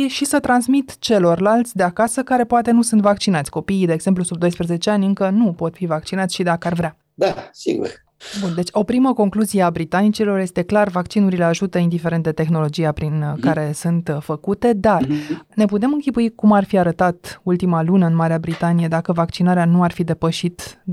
și 0.08 0.26
să 0.26 0.40
transmit 0.40 1.00
celorlalți 1.00 1.76
de 1.76 1.84
acasă 1.84 2.24
care 2.24 2.44
poate 2.44 2.72
nu 2.72 2.82
sunt 2.82 3.02
vaccinați. 3.02 3.50
Copiii, 3.50 3.86
de 3.86 3.94
exemplu, 3.94 4.24
sub 4.24 4.38
12 4.38 4.90
ani 4.90 5.06
încă 5.06 5.30
nu 5.30 5.54
pot 5.54 5.74
fi 5.76 5.86
vaccinați 5.86 6.36
și 6.36 6.44
dacă 6.44 6.68
ar 6.68 6.74
vrea. 6.74 6.98
Da, 7.14 7.34
sigur. 7.52 8.10
Bun, 8.42 8.52
deci 8.56 8.70
o 8.72 8.84
primă 8.84 9.14
concluzie 9.14 9.62
a 9.62 9.70
britanicilor 9.70 10.40
este 10.40 10.62
clar, 10.62 10.90
vaccinurile 10.90 11.44
ajută 11.44 11.78
indiferent 11.78 12.24
de 12.24 12.32
tehnologia 12.32 12.92
prin 12.92 13.24
mm-hmm. 13.24 13.40
care 13.40 13.72
sunt 13.74 14.08
uh, 14.08 14.18
făcute, 14.20 14.74
dar 14.74 15.06
mm-hmm. 15.06 15.56
ne 15.56 15.66
putem 15.66 15.94
închipui 15.94 16.36
cum 16.36 16.52
ar 16.52 16.64
fi 16.64 16.78
arătat 16.78 17.42
ultima 17.44 17.84
lună 17.84 18.06
în 18.06 18.16
Marea 18.16 18.38
Britanie 18.38 18.88
dacă 18.88 19.12
vaccinarea 19.12 19.66
nu 19.66 19.84
ar 19.84 19.92
fi 19.92 20.04
depășit 20.04 20.82
25%, 20.82 20.84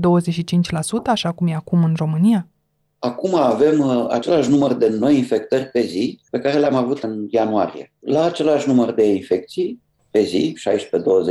așa 1.05 1.31
cum 1.31 1.47
e 1.47 1.53
acum 1.53 1.83
în 1.83 1.93
România? 1.97 2.47
Acum 2.99 3.35
avem 3.35 3.79
uh, 3.79 4.05
același 4.09 4.49
număr 4.49 4.73
de 4.73 4.95
noi 4.99 5.17
infectări 5.17 5.65
pe 5.65 5.81
zi 5.81 6.19
pe 6.31 6.39
care 6.39 6.57
le-am 6.59 6.75
avut 6.75 7.03
în 7.03 7.25
ianuarie. 7.29 7.93
La 7.99 8.23
același 8.23 8.67
număr 8.67 8.91
de 8.91 9.13
infecții, 9.13 9.81
pe 10.11 10.21
zi, 10.21 10.57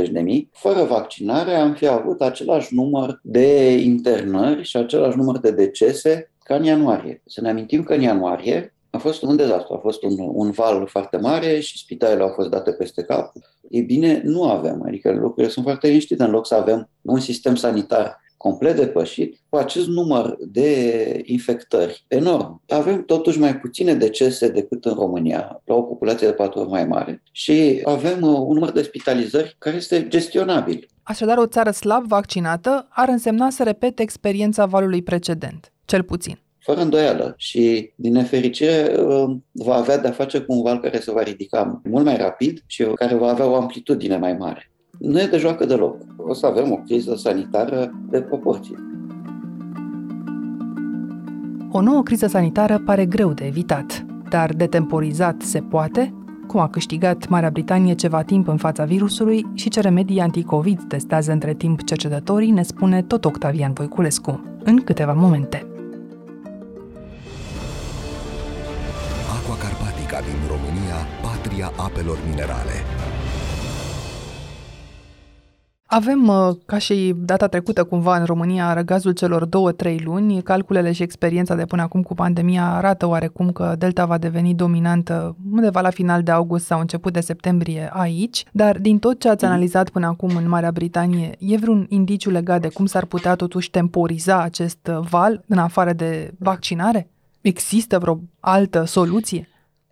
16-20 0.07 0.09
de 0.11 0.19
mii, 0.19 0.49
fără 0.53 0.83
vaccinare 0.83 1.53
am 1.53 1.73
fi 1.73 1.87
avut 1.87 2.21
același 2.21 2.75
număr 2.75 3.19
de 3.23 3.71
internări 3.71 4.63
și 4.63 4.77
același 4.77 5.17
număr 5.17 5.39
de 5.39 5.51
decese 5.51 6.31
ca 6.43 6.55
în 6.55 6.63
ianuarie. 6.63 7.21
Să 7.25 7.41
ne 7.41 7.49
amintim 7.49 7.83
că 7.83 7.93
în 7.93 8.01
ianuarie 8.01 8.73
a 8.89 8.97
fost 8.97 9.21
un 9.21 9.35
dezastru, 9.35 9.73
a 9.73 9.77
fost 9.77 10.03
un, 10.03 10.15
un 10.17 10.51
val 10.51 10.87
foarte 10.87 11.17
mare 11.17 11.59
și 11.59 11.77
spitalele 11.77 12.21
au 12.21 12.29
fost 12.35 12.49
date 12.49 12.71
peste 12.71 13.03
cap. 13.03 13.31
Ei 13.69 13.81
bine, 13.81 14.21
nu 14.23 14.43
avem, 14.43 14.83
adică 14.85 15.11
lucrurile 15.11 15.51
sunt 15.51 15.65
foarte 15.65 15.87
liniștite 15.87 16.23
în 16.23 16.31
loc 16.31 16.47
să 16.47 16.55
avem 16.55 16.89
un 17.01 17.19
sistem 17.19 17.55
sanitar 17.55 18.19
complet 18.39 18.75
depășit, 18.75 19.39
cu 19.49 19.57
acest 19.57 19.87
număr 19.87 20.37
de 20.39 21.21
infectări 21.25 22.03
enorm. 22.07 22.61
Avem 22.67 23.03
totuși 23.05 23.39
mai 23.39 23.57
puține 23.57 23.93
decese 23.93 24.49
decât 24.49 24.85
în 24.85 24.93
România, 24.93 25.61
la 25.65 25.75
o 25.75 25.81
populație 25.81 26.27
de 26.27 26.33
patru 26.33 26.59
ori 26.59 26.69
mai 26.69 26.85
mare, 26.85 27.21
și 27.31 27.81
avem 27.83 28.21
uh, 28.21 28.37
un 28.39 28.53
număr 28.53 28.71
de 28.71 28.81
spitalizări 28.81 29.55
care 29.57 29.75
este 29.75 30.07
gestionabil. 30.07 30.87
Așadar, 31.03 31.37
o 31.37 31.45
țară 31.45 31.71
slab 31.71 32.07
vaccinată 32.07 32.87
ar 32.89 33.09
însemna 33.09 33.49
să 33.49 33.63
repete 33.63 34.01
experiența 34.01 34.65
valului 34.65 35.01
precedent, 35.01 35.71
cel 35.85 36.03
puțin 36.03 36.39
fără 36.59 36.81
îndoială. 36.81 37.33
Și, 37.37 37.91
din 37.95 38.11
nefericire, 38.11 38.95
uh, 38.97 39.35
va 39.51 39.75
avea 39.75 39.97
de-a 39.97 40.11
face 40.11 40.39
cu 40.39 40.53
un 40.53 40.61
val 40.61 40.79
care 40.79 40.99
se 40.99 41.11
va 41.11 41.23
ridica 41.23 41.81
mult 41.83 42.05
mai 42.05 42.17
rapid 42.17 42.63
și 42.65 42.83
care 42.83 43.15
va 43.15 43.29
avea 43.29 43.45
o 43.45 43.55
amplitudine 43.55 44.17
mai 44.17 44.33
mare 44.33 44.68
nu 44.99 45.19
e 45.19 45.27
de 45.27 45.37
joacă 45.37 45.65
deloc. 45.65 45.95
O 46.17 46.33
să 46.33 46.45
avem 46.45 46.71
o 46.71 46.75
criză 46.75 47.15
sanitară 47.15 47.91
de 48.09 48.21
proporție. 48.21 48.75
O 51.71 51.81
nouă 51.81 52.03
criză 52.03 52.27
sanitară 52.27 52.81
pare 52.85 53.05
greu 53.05 53.33
de 53.33 53.45
evitat, 53.45 54.05
dar 54.29 54.53
de 54.53 54.65
temporizat 54.65 55.41
se 55.41 55.59
poate? 55.59 56.13
Cum 56.47 56.59
a 56.59 56.69
câștigat 56.69 57.27
Marea 57.27 57.49
Britanie 57.49 57.93
ceva 57.93 58.21
timp 58.21 58.47
în 58.47 58.57
fața 58.57 58.83
virusului 58.83 59.45
și 59.53 59.69
ce 59.69 59.81
remedii 59.81 60.19
anticovid 60.19 60.83
testează 60.87 61.31
între 61.31 61.53
timp 61.53 61.83
cercetătorii, 61.83 62.51
ne 62.51 62.63
spune 62.63 63.01
tot 63.01 63.25
Octavian 63.25 63.73
Voiculescu, 63.73 64.43
în 64.63 64.81
câteva 64.81 65.13
momente. 65.13 65.65
Aqua 69.35 69.55
Carpatica 69.63 70.19
din 70.19 70.39
România, 70.47 70.97
patria 71.21 71.71
apelor 71.75 72.17
minerale. 72.29 72.98
Avem, 75.91 76.27
uh, 76.27 76.55
ca 76.65 76.77
și 76.77 77.13
data 77.17 77.47
trecută 77.47 77.83
cumva 77.83 78.17
în 78.17 78.25
România, 78.25 78.73
răgazul 78.73 79.11
celor 79.11 79.45
două-trei 79.45 80.01
luni. 80.03 80.41
Calculele 80.41 80.91
și 80.91 81.03
experiența 81.03 81.55
de 81.55 81.65
până 81.65 81.81
acum 81.81 82.01
cu 82.01 82.13
pandemia 82.13 82.65
arată 82.65 83.05
oarecum 83.05 83.51
că 83.51 83.75
Delta 83.77 84.05
va 84.05 84.17
deveni 84.17 84.53
dominantă 84.53 85.35
undeva 85.51 85.81
la 85.81 85.89
final 85.89 86.23
de 86.23 86.31
august 86.31 86.65
sau 86.65 86.79
început 86.79 87.13
de 87.13 87.19
septembrie 87.19 87.89
aici, 87.93 88.43
dar 88.51 88.77
din 88.77 88.99
tot 88.99 89.19
ce 89.19 89.29
ați 89.29 89.45
analizat 89.45 89.89
până 89.89 90.05
acum 90.05 90.35
în 90.35 90.49
Marea 90.49 90.71
Britanie, 90.71 91.35
e 91.39 91.57
vreun 91.57 91.85
indiciu 91.89 92.29
legat 92.29 92.61
de 92.61 92.67
cum 92.69 92.85
s-ar 92.85 93.05
putea 93.05 93.35
totuși 93.35 93.69
temporiza 93.69 94.41
acest 94.41 94.91
val 95.09 95.43
în 95.47 95.57
afară 95.57 95.93
de 95.93 96.33
vaccinare? 96.39 97.09
Există 97.41 97.99
vreo 97.99 98.19
altă 98.39 98.83
soluție? 98.83 99.47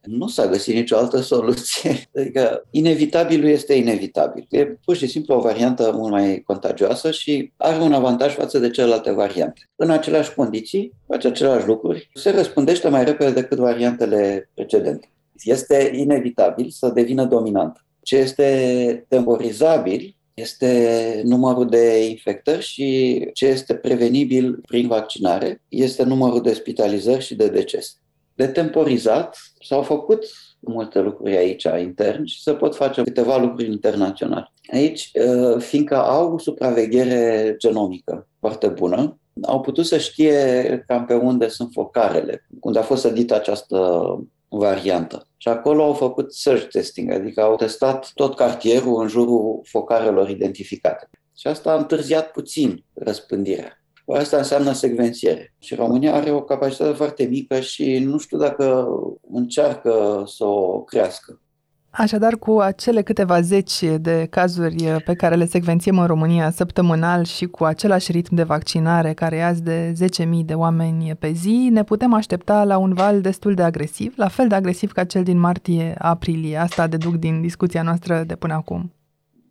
Nu 0.08 0.28
s-a 0.28 0.48
găsit 0.48 0.74
nicio 0.74 0.98
altă 0.98 1.22
soluție. 1.22 1.92
Adică 2.18 2.64
inevitabilul 2.72 3.50
este 3.50 3.74
inevitabil. 3.74 4.48
E 4.50 4.66
pur 4.66 4.96
și 4.96 5.08
simplu 5.08 5.36
o 5.36 5.40
variantă 5.40 5.92
mult 5.94 6.12
mai 6.12 6.42
contagioasă 6.46 7.12
și 7.12 7.52
are 7.58 7.82
un 7.82 7.94
avantaj 7.94 8.34
față 8.34 8.60
de 8.60 8.70
celelalte 8.70 9.12
variante. 9.12 9.70
În 9.76 9.90
aceleași 9.90 10.34
condiții, 10.34 10.94
face 11.08 11.28
aceleași 11.28 11.68
lucruri, 11.68 12.10
se 12.14 12.30
răspundește 12.30 12.90
mai 12.90 13.04
repede 13.04 13.32
decât 13.32 13.58
variantele 13.58 14.50
precedente. 14.54 15.12
Este 15.44 15.92
inevitabil 15.94 16.70
să 16.70 16.90
devină 16.90 17.26
dominant. 17.26 17.86
Ce 18.02 18.18
este 18.18 19.06
temporizabil 19.08 20.18
este 20.34 21.22
numărul 21.24 21.70
de 21.70 22.06
infectări 22.10 22.64
și 22.64 23.20
ce 23.34 23.46
este 23.46 23.76
prevenibil 23.76 24.60
prin 24.68 24.88
vaccinare 24.88 25.62
este 25.70 26.04
numărul 26.04 26.42
de 26.42 26.54
spitalizări 26.54 27.24
și 27.24 27.36
de 27.36 27.48
decese. 27.48 27.92
De 28.38 28.48
temporizat 28.48 29.38
s-au 29.62 29.82
făcut 29.82 30.26
multe 30.60 31.00
lucruri 31.00 31.38
aici 31.38 31.68
intern 31.82 32.26
și 32.26 32.42
se 32.42 32.54
pot 32.54 32.76
face 32.76 33.04
câteva 33.04 33.38
lucruri 33.38 33.72
internaționale. 33.72 34.52
Aici, 34.74 35.12
uh, 35.14 35.62
fiindcă 35.62 35.96
au 35.96 36.38
supraveghere 36.38 37.56
genomică 37.58 38.28
foarte 38.40 38.68
bună, 38.68 39.20
au 39.42 39.62
putut 39.62 39.86
să 39.86 39.98
știe 39.98 40.84
cam 40.88 41.06
pe 41.06 41.14
unde 41.14 41.48
sunt 41.48 41.70
focarele, 41.72 42.48
unde 42.62 42.80
a 42.80 42.82
fost 42.82 43.02
sădită 43.02 43.36
această 43.36 44.04
variantă. 44.48 45.28
Și 45.38 45.48
acolo 45.48 45.84
au 45.84 45.94
făcut 45.94 46.34
search 46.34 46.68
testing, 46.68 47.12
adică 47.12 47.42
au 47.42 47.56
testat 47.56 48.12
tot 48.14 48.36
cartierul 48.36 49.02
în 49.02 49.08
jurul 49.08 49.60
focarelor 49.64 50.30
identificate. 50.30 51.10
Și 51.38 51.48
asta 51.48 51.72
a 51.72 51.78
întârziat 51.78 52.32
puțin 52.32 52.84
răspândirea. 52.94 53.82
Asta 54.14 54.38
înseamnă 54.38 54.72
secvențiere. 54.72 55.54
Și 55.60 55.76
România 55.76 56.14
are 56.14 56.32
o 56.32 56.42
capacitate 56.42 56.94
foarte 56.94 57.24
mică 57.24 57.60
și 57.60 58.00
nu 58.00 58.18
știu 58.18 58.38
dacă 58.38 58.88
încearcă 59.32 60.24
să 60.26 60.46
o 60.46 60.82
crească. 60.82 61.42
Așadar, 61.90 62.34
cu 62.34 62.60
acele 62.60 63.02
câteva 63.02 63.42
zeci 63.42 63.84
de 64.00 64.28
cazuri 64.30 64.84
pe 65.06 65.14
care 65.14 65.36
le 65.36 65.46
secvențiem 65.46 66.00
în 66.00 66.06
România 66.06 66.52
săptămânal 66.52 67.24
și 67.24 67.46
cu 67.46 67.64
același 67.64 68.12
ritm 68.12 68.36
de 68.36 68.44
vaccinare 68.44 69.14
care 69.14 69.36
e 69.36 69.44
azi 69.44 69.64
de 69.64 69.94
10.000 70.24 70.28
de 70.46 70.54
oameni 70.54 71.16
pe 71.20 71.32
zi, 71.32 71.70
ne 71.72 71.84
putem 71.84 72.14
aștepta 72.14 72.64
la 72.64 72.78
un 72.78 72.94
val 72.94 73.22
destul 73.22 73.54
de 73.54 73.62
agresiv, 73.62 74.14
la 74.18 74.28
fel 74.28 74.48
de 74.48 74.56
agresiv 74.56 74.92
ca 74.92 75.04
cel 75.04 75.24
din 75.24 75.40
martie-aprilie. 75.40 76.58
Asta 76.58 76.88
deduc 76.88 77.16
din 77.16 77.42
discuția 77.42 77.82
noastră 77.82 78.24
de 78.28 78.36
până 78.36 78.54
acum. 78.54 78.94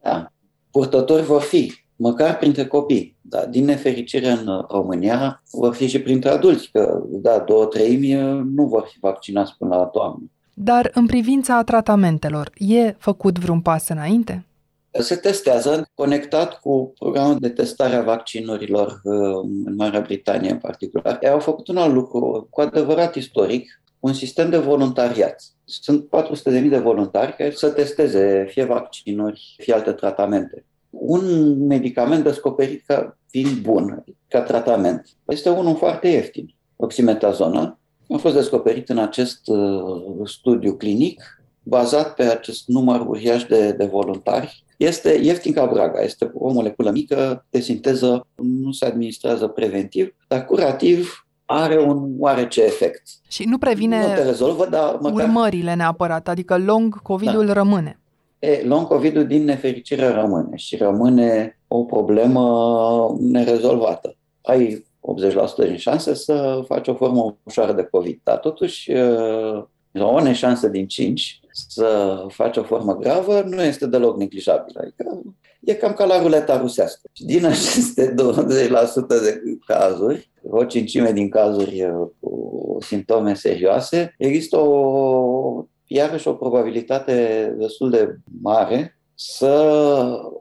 Da. 0.03 0.33
Purtători 0.71 1.23
vor 1.23 1.41
fi, 1.41 1.73
măcar 1.97 2.37
printre 2.37 2.67
copii. 2.67 3.17
Da, 3.21 3.47
din 3.47 3.65
nefericire 3.65 4.31
în 4.31 4.65
România 4.69 5.43
vor 5.51 5.75
fi 5.75 5.87
și 5.87 6.01
printre 6.01 6.29
adulți, 6.29 6.71
că 6.73 7.03
da, 7.09 7.39
două 7.39 7.65
treimi 7.65 8.13
nu 8.55 8.65
vor 8.65 8.89
fi 8.93 8.99
vaccinați 8.99 9.55
până 9.59 9.77
la 9.77 9.85
toamnă. 9.85 10.31
Dar 10.55 10.91
în 10.95 11.07
privința 11.07 11.63
tratamentelor, 11.63 12.51
e 12.59 12.95
făcut 12.99 13.39
vreun 13.39 13.61
pas 13.61 13.89
înainte? 13.89 14.45
Se 14.91 15.17
testează 15.17 15.91
conectat 15.95 16.61
cu 16.61 16.93
programul 16.99 17.39
de 17.39 17.49
testare 17.49 17.95
a 17.95 18.03
vaccinurilor 18.03 19.01
uh, 19.05 19.15
în 19.65 19.75
Marea 19.75 20.01
Britanie 20.01 20.51
în 20.51 20.59
particular. 20.59 21.19
Ei 21.21 21.31
au 21.31 21.39
făcut 21.39 21.69
un 21.69 21.77
alt 21.77 21.93
lucru 21.93 22.47
cu 22.51 22.61
adevărat 22.61 23.15
istoric, 23.15 23.83
un 24.01 24.13
sistem 24.13 24.51
de 24.51 24.59
voluntariat. 24.59 25.43
Sunt 25.65 26.09
400.000 26.63 26.69
de 26.69 26.79
voluntari 26.79 27.37
care 27.37 27.51
să 27.51 27.71
testeze 27.71 28.47
fie 28.49 28.65
vaccinuri, 28.65 29.55
fie 29.59 29.75
alte 29.75 29.93
tratamente. 29.93 30.65
Un 30.91 31.57
medicament 31.67 32.23
descoperit 32.23 32.83
ca 32.87 33.19
fiind 33.27 33.57
bun, 33.57 34.05
ca 34.29 34.41
tratament, 34.41 35.09
este 35.27 35.51
unul 35.51 35.77
foarte 35.77 36.09
ieftin, 36.09 36.55
oximetazona, 36.77 37.79
a 38.09 38.17
fost 38.17 38.35
descoperit 38.35 38.89
în 38.89 38.99
acest 38.99 39.49
uh, 39.49 40.29
studiu 40.29 40.75
clinic, 40.75 41.41
bazat 41.63 42.15
pe 42.15 42.23
acest 42.23 42.69
număr 42.69 43.01
uriaș 43.07 43.45
de, 43.45 43.73
de 43.73 43.85
voluntari. 43.85 44.65
Este 44.77 45.21
ieftin 45.23 45.53
ca 45.53 45.67
braga, 45.67 46.03
este 46.03 46.31
o 46.35 46.53
moleculă 46.53 46.91
mică 46.91 47.47
de 47.51 47.61
sinteză, 47.61 48.27
nu 48.35 48.73
se 48.73 48.85
administrează 48.85 49.47
preventiv, 49.47 50.15
dar 50.29 50.45
curativ 50.45 51.27
are 51.45 51.81
un 51.81 52.15
oarece 52.19 52.63
efect. 52.63 53.03
Și 53.29 53.45
nu 53.45 53.59
previne 53.59 54.01
nu 54.01 54.15
te 54.15 54.23
rezolvă, 54.23 54.67
dar 54.71 54.99
măcar... 55.01 55.25
urmările 55.25 55.75
neapărat, 55.75 56.29
adică 56.29 56.59
long 56.59 57.03
COVID-ul 57.03 57.47
da. 57.47 57.53
rămâne. 57.53 58.01
E, 58.39 58.63
long 58.65 58.87
COVID-ul 58.87 59.27
din 59.27 59.45
nefericire 59.45 60.09
rămâne 60.09 60.57
și 60.57 60.77
rămâne 60.77 61.59
o 61.69 61.85
problemă 61.85 63.17
nerezolvată. 63.21 64.17
Ai 64.43 64.87
80% 65.65 65.67
din 65.67 65.77
șanse 65.77 66.15
să 66.15 66.63
faci 66.67 66.89
o 66.89 66.95
formă 66.95 67.37
ușoară 67.43 67.73
de 67.73 67.89
COVID. 67.91 68.21
Dar 68.23 68.39
totuși, 68.39 68.93
o 69.99 70.21
neșansă 70.21 70.69
din 70.69 70.87
5 70.87 71.41
să 71.51 72.25
faci 72.29 72.57
o 72.57 72.63
formă 72.63 72.97
gravă 72.97 73.41
nu 73.41 73.63
este 73.63 73.87
deloc 73.87 74.17
neglijabilă. 74.17 74.81
Adică 74.83 75.23
e 75.61 75.75
cam 75.75 75.93
ca 75.93 76.05
la 76.05 76.23
ruleta 76.23 76.59
rusească. 76.59 77.01
Și 77.13 77.25
din 77.25 77.45
aceste 77.45 78.15
20% 78.15 78.15
de 79.07 79.43
cazuri, 79.67 80.31
o 80.51 80.65
cincime 80.65 81.13
din 81.13 81.29
cazuri 81.29 81.93
cu 82.21 82.77
simptome 82.81 83.35
serioase, 83.35 84.15
există 84.19 84.57
o, 84.57 85.65
iarăși 85.87 86.29
o 86.29 86.35
probabilitate 86.35 87.55
destul 87.59 87.91
de 87.91 88.17
mare 88.43 88.99
să 89.15 89.53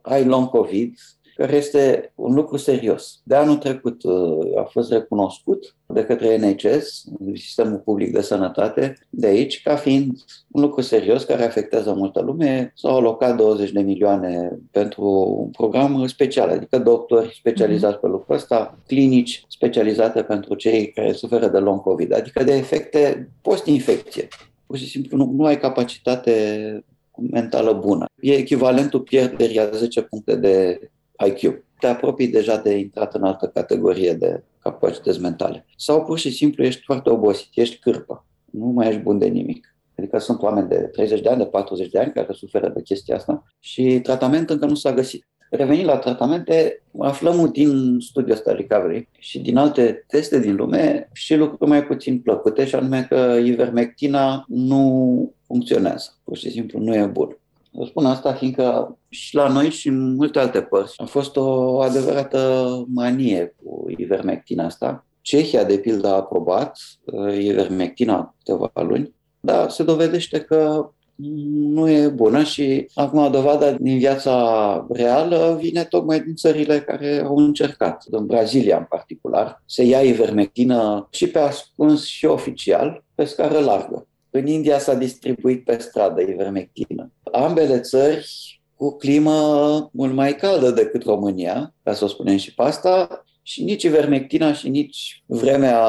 ai 0.01 0.25
long 0.25 0.49
COVID 0.49 0.93
care 1.35 1.55
este 1.55 2.11
un 2.15 2.33
lucru 2.33 2.57
serios. 2.57 3.21
De 3.23 3.35
anul 3.35 3.55
trecut 3.55 4.03
uh, 4.03 4.59
a 4.59 4.63
fost 4.63 4.91
recunoscut 4.91 5.75
de 5.85 6.05
către 6.05 6.37
NHS, 6.37 7.03
Sistemul 7.33 7.77
Public 7.77 8.13
de 8.13 8.21
Sănătate, 8.21 8.97
de 9.09 9.27
aici, 9.27 9.61
ca 9.61 9.75
fiind 9.75 10.11
un 10.51 10.61
lucru 10.61 10.81
serios 10.81 11.23
care 11.23 11.43
afectează 11.43 11.93
multă 11.93 12.21
lume. 12.21 12.73
S-au 12.75 12.97
alocat 12.97 13.35
20 13.35 13.71
de 13.71 13.81
milioane 13.81 14.59
pentru 14.71 15.05
un 15.39 15.49
program 15.49 16.07
special, 16.07 16.49
adică 16.49 16.79
doctori 16.79 17.35
specializați 17.39 17.97
pe 17.97 18.07
lucrul 18.07 18.35
ăsta, 18.35 18.77
clinici 18.87 19.43
specializate 19.47 20.23
pentru 20.23 20.55
cei 20.55 20.91
care 20.91 21.11
suferă 21.11 21.47
de 21.47 21.59
long 21.59 21.81
COVID, 21.81 22.13
adică 22.13 22.43
de 22.43 22.53
efecte 22.53 23.29
post-infecție. 23.41 24.27
Pur 24.65 24.77
și 24.77 24.89
simplu 24.89 25.17
nu, 25.17 25.31
nu 25.31 25.45
ai 25.45 25.59
capacitate 25.59 26.83
mentală 27.31 27.73
bună. 27.73 28.05
E 28.21 28.33
echivalentul 28.33 29.01
pierderii 29.01 29.59
a 29.59 29.69
10 29.69 30.01
puncte 30.01 30.35
de 30.35 30.79
IQ. 31.27 31.63
Te 31.79 31.87
apropii 31.87 32.27
deja 32.27 32.57
de 32.57 32.77
intrat 32.77 33.13
în 33.15 33.23
altă 33.23 33.47
categorie 33.47 34.13
de 34.13 34.43
capacități 34.59 35.21
mentale. 35.21 35.65
Sau 35.77 36.03
pur 36.03 36.17
și 36.17 36.31
simplu 36.31 36.63
ești 36.63 36.81
foarte 36.83 37.09
obosit, 37.09 37.47
ești 37.53 37.79
cârpă, 37.79 38.25
nu 38.51 38.65
mai 38.65 38.87
ești 38.87 39.01
bun 39.01 39.17
de 39.17 39.27
nimic. 39.27 39.75
Adică 39.97 40.17
sunt 40.17 40.41
oameni 40.41 40.67
de 40.67 40.75
30 40.75 41.21
de 41.21 41.29
ani, 41.29 41.37
de 41.37 41.45
40 41.45 41.89
de 41.89 41.99
ani 41.99 42.11
care 42.13 42.33
suferă 42.33 42.69
de 42.69 42.81
chestia 42.81 43.15
asta 43.15 43.43
și 43.59 43.99
tratament 44.03 44.49
încă 44.49 44.65
nu 44.65 44.75
s-a 44.75 44.93
găsit. 44.93 45.25
Revenind 45.49 45.85
la 45.85 45.97
tratamente, 45.97 46.81
aflăm 46.97 47.49
din 47.51 47.97
studiul 47.99 48.31
ăsta 48.31 48.51
recovery 48.51 49.07
și 49.19 49.39
din 49.39 49.57
alte 49.57 50.05
teste 50.07 50.39
din 50.39 50.55
lume 50.55 51.09
și 51.13 51.35
lucruri 51.35 51.69
mai 51.69 51.83
puțin 51.83 52.19
plăcute, 52.19 52.65
și 52.65 52.75
anume 52.75 53.05
că 53.09 53.37
ivermectina 53.43 54.45
nu 54.47 55.33
funcționează. 55.47 56.17
Pur 56.23 56.37
și 56.37 56.51
simplu 56.51 56.79
nu 56.79 56.95
e 56.95 57.05
bun. 57.05 57.37
Eu 57.71 57.85
spun 57.85 58.05
asta 58.05 58.33
fiindcă 58.33 58.97
și 59.09 59.35
la 59.35 59.47
noi 59.47 59.69
și 59.69 59.87
în 59.87 60.15
multe 60.15 60.39
alte 60.39 60.61
părți 60.61 60.93
a 60.97 61.05
fost 61.05 61.37
o 61.37 61.79
adevărată 61.79 62.83
manie 62.87 63.55
cu 63.63 63.85
ivermectina 63.97 64.65
asta. 64.65 65.05
Cehia, 65.21 65.63
de 65.63 65.77
pildă, 65.77 66.07
a 66.07 66.15
aprobat 66.15 66.79
uh, 67.05 67.37
ivermectina 67.37 68.35
câteva 68.37 68.71
luni, 68.73 69.13
dar 69.39 69.69
se 69.69 69.83
dovedește 69.83 70.39
că 70.39 70.89
nu 71.15 71.89
e 71.89 72.07
bună 72.07 72.43
și 72.43 72.87
acum 72.93 73.31
dovada 73.31 73.71
din 73.71 73.97
viața 73.97 74.87
reală 74.89 75.57
vine 75.61 75.83
tocmai 75.83 76.19
din 76.19 76.35
țările 76.35 76.79
care 76.79 77.21
au 77.25 77.37
încercat, 77.37 78.03
în 78.09 78.25
Brazilia 78.25 78.77
în 78.77 78.85
particular, 78.89 79.63
se 79.65 79.83
ia 79.83 80.01
ivermectină 80.01 81.07
și 81.11 81.27
pe 81.27 81.39
ascuns 81.39 82.05
și 82.05 82.25
oficial, 82.25 83.03
pe 83.15 83.25
scară 83.25 83.59
largă. 83.59 84.07
În 84.29 84.47
India 84.47 84.79
s-a 84.79 84.93
distribuit 84.93 85.63
pe 85.63 85.77
stradă 85.77 86.21
ivermectină. 86.21 87.11
Ambele 87.31 87.79
țări 87.79 88.27
cu 88.75 88.97
climă 88.97 89.89
mult 89.93 90.13
mai 90.13 90.35
caldă 90.35 90.71
decât 90.71 91.03
România, 91.03 91.73
ca 91.83 91.93
să 91.93 92.03
o 92.03 92.07
spunem 92.07 92.37
și 92.37 92.53
pe 92.53 92.63
asta, 92.63 93.25
și 93.41 93.63
nici 93.63 93.83
ivermectina 93.83 94.53
și 94.53 94.69
nici 94.69 95.23
vremea 95.25 95.79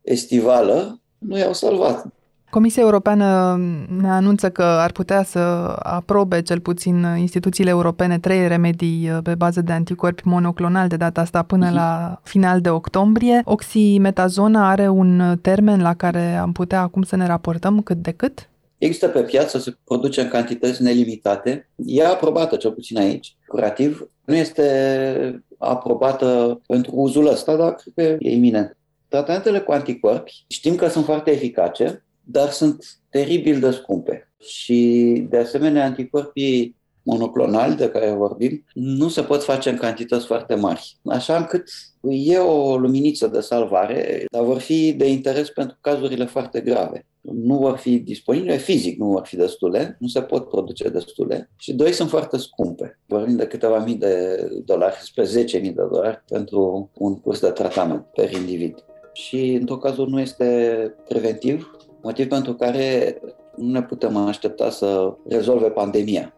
estivală 0.00 1.00
nu 1.18 1.38
i-au 1.38 1.52
salvat. 1.52 2.06
Comisia 2.52 2.82
Europeană 2.82 3.56
ne 4.00 4.10
anunță 4.10 4.50
că 4.50 4.62
ar 4.62 4.92
putea 4.92 5.22
să 5.22 5.38
aprobe 5.78 6.42
cel 6.42 6.60
puțin 6.60 7.06
instituțiile 7.18 7.70
europene 7.70 8.18
trei 8.18 8.48
remedii 8.48 9.10
uh, 9.10 9.18
pe 9.22 9.34
bază 9.34 9.60
de 9.60 9.72
anticorpi 9.72 10.22
monoclonal 10.24 10.88
de 10.88 10.96
data 10.96 11.20
asta 11.20 11.42
până 11.42 11.70
uh-huh. 11.70 11.74
la 11.74 12.20
final 12.22 12.60
de 12.60 12.68
octombrie. 12.68 13.42
Oximetazona 13.44 14.70
are 14.70 14.88
un 14.88 15.38
termen 15.42 15.80
la 15.80 15.94
care 15.94 16.34
am 16.34 16.52
putea 16.52 16.80
acum 16.80 17.02
să 17.02 17.16
ne 17.16 17.26
raportăm 17.26 17.80
cât 17.80 17.96
de 17.96 18.10
cât? 18.10 18.48
Există 18.78 19.08
pe 19.08 19.22
piață, 19.22 19.58
se 19.58 19.76
produce 19.84 20.20
în 20.20 20.28
cantități 20.28 20.82
nelimitate. 20.82 21.68
E 21.76 22.06
aprobată, 22.06 22.56
cel 22.56 22.70
puțin 22.70 22.98
aici, 22.98 23.36
curativ. 23.46 24.08
Nu 24.24 24.34
este 24.34 25.44
aprobată 25.58 26.60
pentru 26.66 26.92
uzul 26.94 27.26
ăsta, 27.26 27.56
dar 27.56 27.74
cred 27.74 27.94
că 27.94 28.16
e 28.18 28.34
iminent. 28.34 28.76
Tratamentele 29.08 29.58
cu 29.58 29.72
anticorpi 29.72 30.44
știm 30.48 30.74
că 30.74 30.88
sunt 30.88 31.04
foarte 31.04 31.30
eficace, 31.30 32.04
dar 32.24 32.50
sunt 32.50 32.84
teribil 33.10 33.60
de 33.60 33.70
scumpe. 33.70 34.32
Și, 34.38 35.26
de 35.28 35.36
asemenea, 35.36 35.84
anticorpii 35.84 36.76
monoclonali 37.02 37.76
de 37.76 37.88
care 37.88 38.10
vorbim 38.10 38.64
nu 38.74 39.08
se 39.08 39.22
pot 39.22 39.42
face 39.42 39.70
în 39.70 39.76
cantități 39.76 40.26
foarte 40.26 40.54
mari. 40.54 40.96
Așa 41.04 41.36
încât 41.36 41.68
e 42.10 42.38
o 42.38 42.78
luminiță 42.78 43.26
de 43.26 43.40
salvare, 43.40 44.24
dar 44.30 44.42
vor 44.42 44.58
fi 44.58 44.92
de 44.92 45.08
interes 45.08 45.50
pentru 45.50 45.76
cazurile 45.80 46.24
foarte 46.24 46.60
grave. 46.60 47.06
Nu 47.20 47.56
vor 47.56 47.76
fi 47.76 47.98
disponibile 47.98 48.56
fizic, 48.56 48.98
nu 48.98 49.06
vor 49.06 49.26
fi 49.26 49.36
destule, 49.36 49.96
nu 50.00 50.06
se 50.06 50.20
pot 50.20 50.48
produce 50.48 50.88
destule 50.88 51.50
și 51.58 51.74
doi 51.74 51.92
sunt 51.92 52.08
foarte 52.08 52.36
scumpe. 52.36 52.98
Vorbim 53.06 53.36
de 53.36 53.46
câteva 53.46 53.78
mii 53.78 53.94
de 53.94 54.46
dolari, 54.64 54.96
spre 55.02 55.24
10.000 55.24 55.50
de 55.50 55.70
dolari 55.70 56.22
pentru 56.28 56.90
un 56.94 57.20
curs 57.20 57.40
de 57.40 57.48
tratament 57.48 58.04
per 58.04 58.32
individ. 58.32 58.84
și 59.12 59.52
în 59.60 59.64
tot 59.64 59.80
cazul 59.80 60.08
nu 60.08 60.20
este 60.20 60.94
preventiv, 61.08 61.70
motiv 62.02 62.28
pentru 62.28 62.54
care 62.54 63.16
nu 63.56 63.72
ne 63.72 63.82
putem 63.82 64.16
aștepta 64.16 64.70
să 64.70 65.14
rezolve 65.28 65.68
pandemia. 65.68 66.32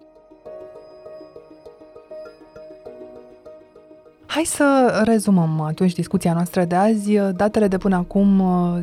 Hai 4.26 4.44
să 4.44 5.00
rezumăm 5.04 5.60
atunci 5.60 5.92
discuția 5.92 6.32
noastră 6.32 6.64
de 6.64 6.74
azi. 6.74 7.18
Datele 7.36 7.68
de 7.68 7.78
până 7.78 7.96
acum 7.96 8.40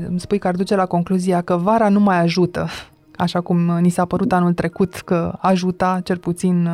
îmi 0.08 0.20
spui 0.20 0.40
că 0.40 0.48
ar 0.48 0.56
duce 0.56 0.76
la 0.76 0.86
concluzia 0.86 1.42
că 1.42 1.56
vara 1.56 1.90
nu 1.90 2.00
mai 2.00 2.20
ajută 2.20 2.68
așa 3.22 3.42
cum 3.42 3.58
ni 3.82 3.90
s-a 3.90 4.06
părut 4.06 4.32
anul 4.32 4.54
trecut 4.54 4.94
că 4.94 5.34
ajuta, 5.40 6.00
cel 6.04 6.18
puțin 6.18 6.70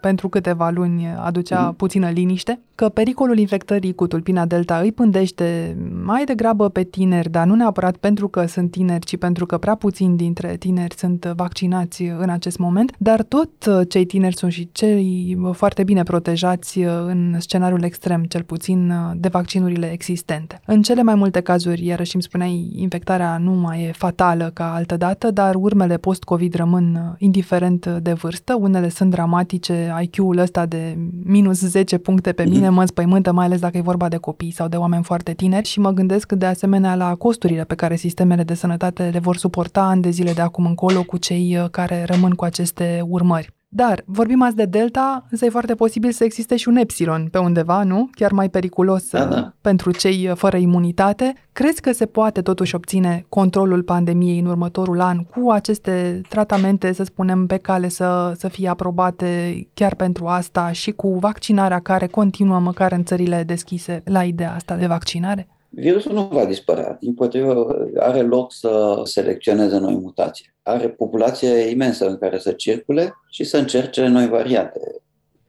pentru 0.00 0.28
câteva 0.28 0.70
luni, 0.70 1.14
aducea 1.18 1.60
mm. 1.60 1.74
puțină 1.74 2.08
liniște, 2.08 2.60
că 2.74 2.88
pericolul 2.88 3.38
infectării 3.38 3.94
cu 3.94 4.06
tulpina 4.06 4.46
delta 4.46 4.78
îi 4.78 4.92
pândește 4.92 5.76
mai 6.04 6.24
degrabă 6.24 6.68
pe 6.68 6.82
tineri, 6.82 7.30
dar 7.30 7.46
nu 7.46 7.54
neapărat 7.54 7.96
pentru 7.96 8.28
că 8.28 8.46
sunt 8.46 8.70
tineri, 8.70 9.06
ci 9.06 9.16
pentru 9.16 9.46
că 9.46 9.58
prea 9.58 9.74
puțini 9.74 10.16
dintre 10.16 10.56
tineri 10.56 10.94
sunt 10.96 11.24
vaccinați 11.24 12.02
în 12.02 12.28
acest 12.28 12.58
moment, 12.58 12.92
dar 12.98 13.22
tot 13.22 13.50
cei 13.88 14.04
tineri 14.04 14.36
sunt 14.36 14.52
și 14.52 14.68
cei 14.72 15.38
foarte 15.52 15.84
bine 15.84 16.02
protejați 16.02 16.78
în 17.06 17.36
scenariul 17.38 17.82
extrem, 17.82 18.24
cel 18.24 18.42
puțin 18.42 18.92
de 19.16 19.28
vaccinurile 19.28 19.92
existente. 19.92 20.60
În 20.66 20.82
cele 20.82 21.02
mai 21.02 21.14
multe 21.14 21.40
cazuri, 21.40 21.86
iarăși 21.86 22.14
îmi 22.14 22.22
spuneai, 22.22 22.70
infectarea 22.76 23.38
nu 23.38 23.52
mai 23.52 23.82
e 23.82 23.92
fatală 23.92 24.50
ca 24.54 24.74
altă 24.74 24.96
dată, 24.96 25.30
dar 25.30 25.54
urmele 25.84 25.98
post-COVID 25.98 26.54
rămân 26.54 27.16
indiferent 27.18 27.86
de 27.86 28.12
vârstă. 28.12 28.56
Unele 28.60 28.88
sunt 28.88 29.10
dramatice, 29.10 29.94
IQ-ul 30.02 30.38
ăsta 30.38 30.66
de 30.66 30.98
minus 31.24 31.60
10 31.60 31.98
puncte 31.98 32.32
pe 32.32 32.42
mine 32.42 32.52
mine 32.54 32.68
mă 32.68 32.84
spăimântă, 32.84 33.32
mai 33.32 33.44
ales 33.44 33.60
dacă 33.60 33.76
e 33.76 33.80
vorba 33.80 34.08
de 34.08 34.16
copii 34.16 34.50
sau 34.50 34.68
de 34.68 34.76
oameni 34.76 35.04
foarte 35.04 35.32
tineri 35.32 35.66
și 35.66 35.80
mă 35.80 35.90
gândesc 35.90 36.32
de 36.32 36.46
asemenea 36.46 36.94
la 36.94 37.14
costurile 37.14 37.64
pe 37.64 37.74
care 37.74 37.96
sistemele 37.96 38.42
de 38.42 38.54
sănătate 38.54 39.10
le 39.12 39.18
vor 39.18 39.36
suporta 39.36 39.82
ani 39.82 40.02
de 40.02 40.10
zile 40.10 40.32
de 40.32 40.40
acum 40.40 40.66
încolo 40.66 41.02
cu 41.02 41.16
cei 41.16 41.56
uh, 41.58 41.68
care 41.70 42.04
rămân 42.04 42.30
cu 42.30 42.44
aceste 42.44 43.04
urmări. 43.08 43.52
Dar 43.76 44.02
vorbim 44.06 44.42
azi 44.42 44.56
de 44.56 44.64
delta, 44.64 45.26
însă 45.30 45.44
e 45.44 45.48
foarte 45.48 45.74
posibil 45.74 46.12
să 46.12 46.24
existe 46.24 46.56
și 46.56 46.68
un 46.68 46.76
epsilon 46.76 47.28
pe 47.30 47.38
undeva, 47.38 47.82
nu? 47.82 48.08
Chiar 48.12 48.32
mai 48.32 48.48
periculos 48.48 49.10
da, 49.10 49.24
da. 49.24 49.52
pentru 49.60 49.90
cei 49.90 50.28
uh, 50.28 50.36
fără 50.36 50.56
imunitate. 50.56 51.34
Crezi 51.52 51.80
că 51.80 51.92
se 51.92 52.06
poate 52.06 52.42
totuși 52.42 52.74
obține 52.74 53.24
controlul 53.28 53.82
pandemiei 53.82 54.38
în 54.38 54.46
următorul 54.46 55.00
an 55.00 55.18
cu 55.18 55.50
aceste 55.50 56.20
tratamente, 56.28 56.92
să 56.92 57.04
spunem, 57.04 57.46
pe 57.46 57.56
cale 57.56 57.88
să, 57.88 58.32
să 58.36 58.48
fie 58.48 58.68
aprobate 58.68 59.60
chiar 59.74 59.94
pentru 59.94 60.26
asta 60.26 60.72
și 60.72 60.90
cu 60.90 61.18
vaccinarea 61.18 61.80
care 61.80 62.06
continuă 62.06 62.58
măcar 62.58 62.92
în 62.92 63.04
țările 63.04 63.42
deschise 63.42 64.02
la 64.04 64.22
ideea 64.24 64.54
asta 64.54 64.76
de 64.76 64.86
vaccinare? 64.86 65.48
Virusul 65.74 66.12
nu 66.12 66.28
va 66.32 66.44
dispărea, 66.44 66.96
din 67.00 67.14
potrivă 67.14 67.86
are 67.98 68.20
loc 68.20 68.52
să 68.52 69.00
selecționeze 69.04 69.78
noi 69.78 69.94
mutații. 69.94 70.54
Are 70.62 70.88
populație 70.88 71.48
imensă 71.48 72.08
în 72.08 72.18
care 72.18 72.38
să 72.38 72.52
circule 72.52 73.14
și 73.30 73.44
să 73.44 73.56
încerce 73.56 74.06
noi 74.06 74.28
variante. 74.28 74.80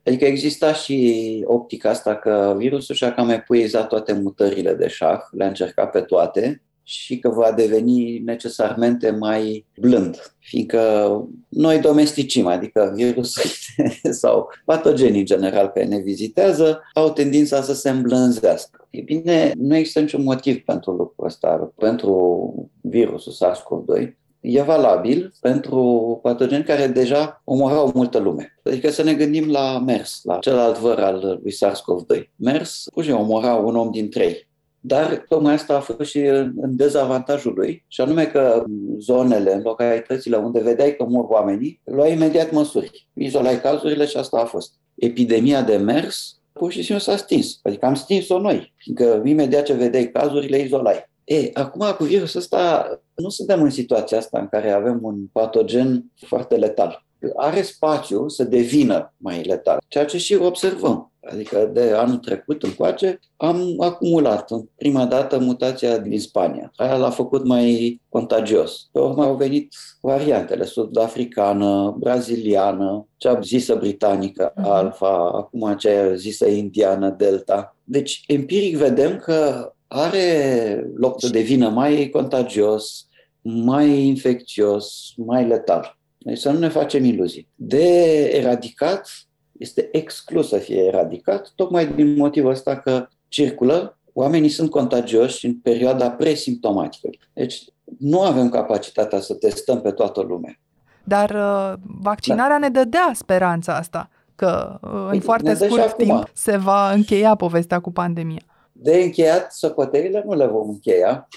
Adică 0.06 0.26
exista 0.26 0.74
și 0.74 1.44
optica 1.46 1.90
asta 1.90 2.16
că 2.16 2.56
virusul 2.58 2.96
și-a 2.96 3.14
cam 3.14 3.30
epuizat 3.30 3.88
toate 3.88 4.14
mutările 4.14 4.74
de 4.74 4.88
șah, 4.88 5.20
le-a 5.32 5.48
încercat 5.48 5.92
pe 5.92 6.02
toate 6.02 6.62
și 6.88 7.20
că 7.20 7.30
va 7.30 7.52
deveni 7.52 8.20
necesarmente 8.20 9.10
mai 9.10 9.66
blând, 9.80 10.36
fiindcă 10.40 11.10
noi 11.50 11.80
domesticim, 11.80 12.48
adică 12.48 12.92
virusul 12.96 13.50
sau 14.22 14.50
patogenii 14.66 15.20
în 15.20 15.26
general 15.26 15.72
care 15.74 15.86
ne 15.86 15.98
vizitează, 15.98 16.82
au 16.94 17.12
tendința 17.12 17.62
să 17.62 17.74
se 17.74 17.90
îmblânzească. 17.90 18.88
E 18.90 19.02
bine, 19.02 19.52
nu 19.58 19.76
există 19.76 20.00
niciun 20.00 20.24
motiv 20.24 20.58
pentru 20.58 20.92
lucrul 20.92 21.26
ăsta, 21.26 21.74
pentru 21.78 22.70
virusul 22.82 23.34
SARS-CoV-2, 23.34 24.14
e 24.40 24.62
valabil 24.62 25.34
pentru 25.42 26.20
patogeni 26.22 26.64
care 26.64 26.88
deja 26.88 27.42
omorau 27.44 27.92
multă 27.94 28.18
lume. 28.18 28.60
Adică 28.64 28.90
să 28.90 29.04
ne 29.04 29.14
gândim 29.14 29.52
la 29.52 29.80
MERS, 29.80 30.20
la 30.24 30.38
celălalt 30.38 30.78
văr 30.78 31.00
al 31.00 31.40
lui 31.42 31.54
SARS-CoV-2. 31.54 32.24
MERS, 32.36 32.88
pur 32.94 33.04
și 33.04 33.12
omora 33.12 33.54
un 33.54 33.76
om 33.76 33.92
din 33.92 34.10
trei. 34.10 34.48
Dar 34.88 35.26
tocmai 35.30 35.54
asta 35.54 35.76
a 35.76 35.80
fost 35.80 36.10
și 36.10 36.18
în 36.18 36.76
dezavantajul 36.76 37.54
lui, 37.56 37.86
și 37.88 38.02
anume 38.02 38.26
că 38.26 38.64
zonele, 39.00 39.54
în 39.54 39.62
localitățile 39.62 40.38
unde 40.38 40.60
vedeai 40.60 40.96
că 40.96 41.06
mor 41.10 41.26
oamenii, 41.28 41.82
luai 41.84 42.12
imediat 42.12 42.52
măsuri. 42.52 43.08
Izolai 43.14 43.62
cazurile 43.62 44.06
și 44.06 44.18
asta 44.18 44.40
a 44.40 44.46
fost. 44.46 44.74
Epidemia 44.96 45.62
de 45.62 45.76
MERS 45.78 46.40
pur 46.52 46.72
și 46.72 46.84
simplu 46.84 47.04
s-a 47.04 47.18
stins. 47.18 47.60
Adică 47.64 47.86
am 47.86 47.94
stins-o 47.94 48.40
noi, 48.40 48.74
fiindcă 48.76 49.22
imediat 49.26 49.64
ce 49.64 49.74
vedeai 49.74 50.12
cazurile, 50.12 50.58
izolai. 50.58 51.10
E, 51.24 51.50
acum 51.54 51.86
cu 51.98 52.04
virusul 52.04 52.40
ăsta 52.40 52.88
nu 53.16 53.30
suntem 53.30 53.62
în 53.62 53.70
situația 53.70 54.18
asta 54.18 54.40
în 54.40 54.48
care 54.48 54.72
avem 54.72 55.00
un 55.02 55.16
patogen 55.32 56.12
foarte 56.16 56.56
letal. 56.56 57.06
Are 57.36 57.62
spațiu 57.62 58.28
să 58.28 58.44
devină 58.44 59.14
mai 59.18 59.44
letal, 59.44 59.80
ceea 59.88 60.06
ce 60.06 60.18
și 60.18 60.36
observăm. 60.36 61.12
Adică 61.32 61.70
de 61.74 61.92
anul 61.96 62.18
trecut 62.18 62.64
încoace 62.64 63.20
am 63.38 63.76
acumulat 63.80 64.52
în 64.52 64.64
prima 64.76 65.06
dată 65.06 65.40
mutația 65.40 65.98
din 65.98 66.20
Spania. 66.20 66.72
Aia 66.76 66.98
l-a 66.98 67.10
făcut 67.10 67.46
mai 67.46 68.02
contagios. 68.10 68.90
Pe 68.92 69.00
urmă 69.00 69.24
au 69.24 69.36
venit 69.36 69.74
variantele, 70.02 70.66
sud-africană, 70.66 71.96
braziliană, 72.00 73.08
cea 73.18 73.40
zisă 73.40 73.76
britanică, 73.76 74.54
mhm. 74.56 74.68
alfa, 74.68 75.30
acum 75.30 75.64
aceea 75.64 76.14
zisă 76.14 76.48
indiană, 76.48 77.10
delta. 77.10 77.76
Deci, 77.84 78.24
empiric 78.28 78.78
vedem 78.78 79.18
că 79.18 79.70
are 79.88 80.90
loc 80.96 81.22
să 81.22 81.30
devină 81.30 81.70
mai 81.70 82.10
contagios, 82.10 83.08
mai 83.42 84.00
infecțios, 84.00 85.14
mai 85.16 85.48
letal. 85.48 85.98
Deci 86.18 86.38
să 86.38 86.52
nu 86.52 86.60
ne 86.60 86.70
facem 86.70 87.04
iluzii. 87.04 87.50
De 87.56 87.86
eradicat, 88.34 89.10
este 89.58 89.90
exclus 89.92 90.48
să 90.48 90.58
fie 90.58 90.84
eradicat, 90.84 91.52
tocmai 91.56 91.88
din 91.88 92.16
motivul 92.16 92.50
ăsta 92.50 92.80
că 92.80 93.08
circulă, 93.28 93.98
oamenii 94.14 94.50
sunt 94.50 94.70
contagioși 94.70 95.46
în 95.46 95.54
perioada 95.54 96.12
presimptomatică. 96.12 97.10
Deci 97.34 97.64
nu 98.00 98.22
avem 98.22 98.50
capacitatea 98.50 99.20
să 99.20 99.34
testăm 99.34 99.82
pe 99.82 99.92
toată 99.92 100.22
lumea. 100.22 100.60
Dar 101.04 101.30
uh, 101.30 101.74
vaccinarea 102.02 102.60
da. 102.60 102.68
ne 102.68 102.70
dădea 102.70 103.12
speranța 103.14 103.76
asta, 103.76 104.10
că 104.36 104.80
uh, 104.82 104.90
în 104.92 105.10
păi, 105.10 105.20
foarte 105.20 105.54
scurt 105.54 105.96
timp 105.96 106.12
acum. 106.12 106.26
se 106.34 106.58
va 106.58 106.92
încheia 106.92 107.36
povestea 107.36 107.80
cu 107.80 107.92
pandemia. 107.92 108.42
De 108.72 108.96
încheiat, 108.96 109.54
socotelile 109.54 110.24
nu 110.26 110.34
le 110.34 110.46
vom 110.46 110.70
încheia. 110.70 111.28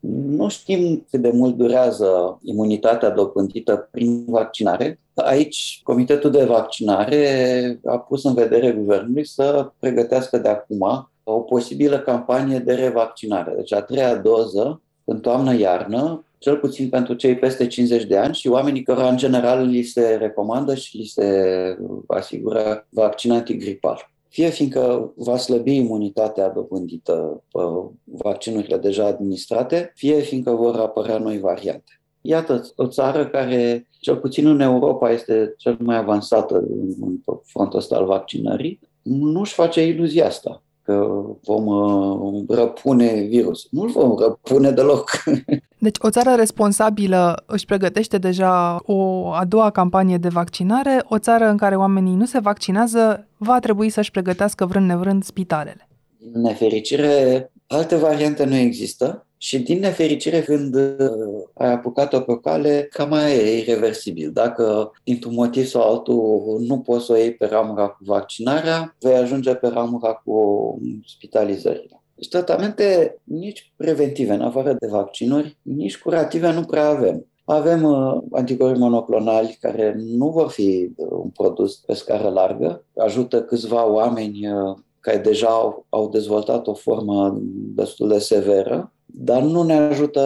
Nu 0.00 0.48
știm 0.48 1.06
cât 1.10 1.20
de 1.20 1.30
mult 1.30 1.56
durează 1.56 2.38
imunitatea 2.42 3.10
dobândită 3.10 3.88
prin 3.90 4.24
vaccinare. 4.26 5.00
Aici, 5.14 5.80
Comitetul 5.82 6.30
de 6.30 6.44
Vaccinare 6.44 7.80
a 7.84 7.98
pus 7.98 8.24
în 8.24 8.34
vedere 8.34 8.72
guvernului 8.72 9.26
să 9.26 9.72
pregătească 9.78 10.38
de 10.38 10.48
acum 10.48 11.10
o 11.22 11.40
posibilă 11.40 11.98
campanie 11.98 12.58
de 12.58 12.74
revaccinare. 12.74 13.52
Deci 13.56 13.72
a 13.72 13.82
treia 13.82 14.16
doză 14.16 14.82
în 15.04 15.20
toamnă-iarnă, 15.20 16.24
cel 16.38 16.56
puțin 16.56 16.88
pentru 16.88 17.14
cei 17.14 17.36
peste 17.36 17.66
50 17.66 18.04
de 18.04 18.16
ani 18.16 18.34
și 18.34 18.48
oamenii 18.48 18.82
care 18.82 19.08
în 19.08 19.16
general 19.16 19.66
li 19.66 19.82
se 19.82 20.16
recomandă 20.20 20.74
și 20.74 20.96
li 20.96 21.04
se 21.04 21.78
asigură 22.06 22.86
vaccin 22.88 23.32
antigripal 23.32 24.10
fie 24.28 24.48
fiindcă 24.48 25.12
va 25.16 25.36
slăbi 25.36 25.76
imunitatea 25.76 26.48
dobândită 26.48 27.42
pe 27.52 27.60
vaccinurile 28.04 28.76
deja 28.76 29.06
administrate, 29.06 29.92
fie 29.94 30.20
fiindcă 30.20 30.50
vor 30.50 30.76
apărea 30.76 31.18
noi 31.18 31.38
variante. 31.38 32.00
Iată, 32.20 32.72
o 32.76 32.86
țară 32.86 33.26
care, 33.26 33.88
cel 34.00 34.16
puțin 34.16 34.46
în 34.46 34.60
Europa, 34.60 35.10
este 35.10 35.54
cel 35.56 35.76
mai 35.80 35.96
avansată 35.96 36.56
în 36.56 37.20
frontul 37.44 37.78
ăsta 37.78 37.96
al 37.96 38.04
vaccinării, 38.04 38.80
nu-și 39.02 39.54
face 39.54 39.86
iluzia 39.86 40.26
asta 40.26 40.62
că 40.88 41.24
vom 41.44 41.66
uh, 41.66 42.44
răpune 42.48 43.20
virus. 43.20 43.66
Nu-l 43.70 43.88
vom 43.88 44.18
răpune 44.18 44.70
deloc. 44.70 45.10
Deci 45.78 45.96
o 46.00 46.10
țară 46.10 46.34
responsabilă 46.34 47.42
își 47.46 47.64
pregătește 47.64 48.18
deja 48.18 48.80
o 48.86 49.30
a 49.32 49.44
doua 49.44 49.70
campanie 49.70 50.16
de 50.16 50.28
vaccinare, 50.28 51.04
o 51.08 51.18
țară 51.18 51.48
în 51.48 51.56
care 51.56 51.76
oamenii 51.76 52.14
nu 52.14 52.24
se 52.24 52.38
vaccinează 52.38 53.26
va 53.36 53.58
trebui 53.58 53.90
să-și 53.90 54.10
pregătească 54.10 54.66
vrând 54.66 54.86
nevrând 54.86 55.24
spitalele. 55.24 55.88
În 56.32 56.40
nefericire, 56.40 57.50
alte 57.66 57.96
variante 57.96 58.44
nu 58.44 58.54
există 58.54 59.26
și 59.38 59.58
din 59.58 59.78
nefericire, 59.78 60.40
când 60.40 60.74
uh, 60.74 61.42
ai 61.54 61.72
apucat-o 61.72 62.20
pe 62.20 62.38
cale, 62.42 62.88
cam 62.90 63.08
mai 63.08 63.36
e 63.36 63.58
irreversibil. 63.58 64.30
Dacă, 64.32 64.92
dintr-un 65.04 65.34
motiv 65.34 65.66
sau 65.66 65.82
altul, 65.82 66.60
nu 66.66 66.78
poți 66.78 67.04
să 67.04 67.12
o 67.12 67.16
iei 67.16 67.34
pe 67.34 67.46
ramura 67.46 67.88
cu 67.88 67.98
vaccinarea, 68.04 68.96
vei 69.00 69.14
ajunge 69.14 69.54
pe 69.54 69.68
ramura 69.68 70.12
cu 70.12 70.78
spitalizările. 71.06 72.02
Deci 72.14 72.28
tratamente 72.28 73.16
nici 73.24 73.72
preventive, 73.76 74.32
în 74.32 74.40
afară 74.40 74.72
de 74.72 74.86
vaccinuri, 74.86 75.56
nici 75.62 75.98
curative 75.98 76.52
nu 76.52 76.62
prea 76.62 76.88
avem. 76.88 77.26
Avem 77.44 77.82
uh, 77.82 78.22
anticorpi 78.30 78.78
monoclonali 78.78 79.58
care 79.60 79.94
nu 79.98 80.28
vor 80.28 80.48
fi 80.48 80.92
uh, 80.96 81.06
un 81.10 81.28
produs 81.28 81.76
pe 81.76 81.94
scară 81.94 82.28
largă, 82.28 82.84
ajută 82.96 83.42
câțiva 83.42 83.86
oameni 83.86 84.48
uh, 84.52 84.76
care 85.00 85.18
deja 85.18 85.48
au, 85.48 85.86
au 85.88 86.08
dezvoltat 86.08 86.66
o 86.66 86.74
formă 86.74 87.38
destul 87.74 88.08
de 88.08 88.18
severă, 88.18 88.92
dar 89.20 89.42
nu 89.42 89.62
ne 89.62 89.74
ajută 89.74 90.22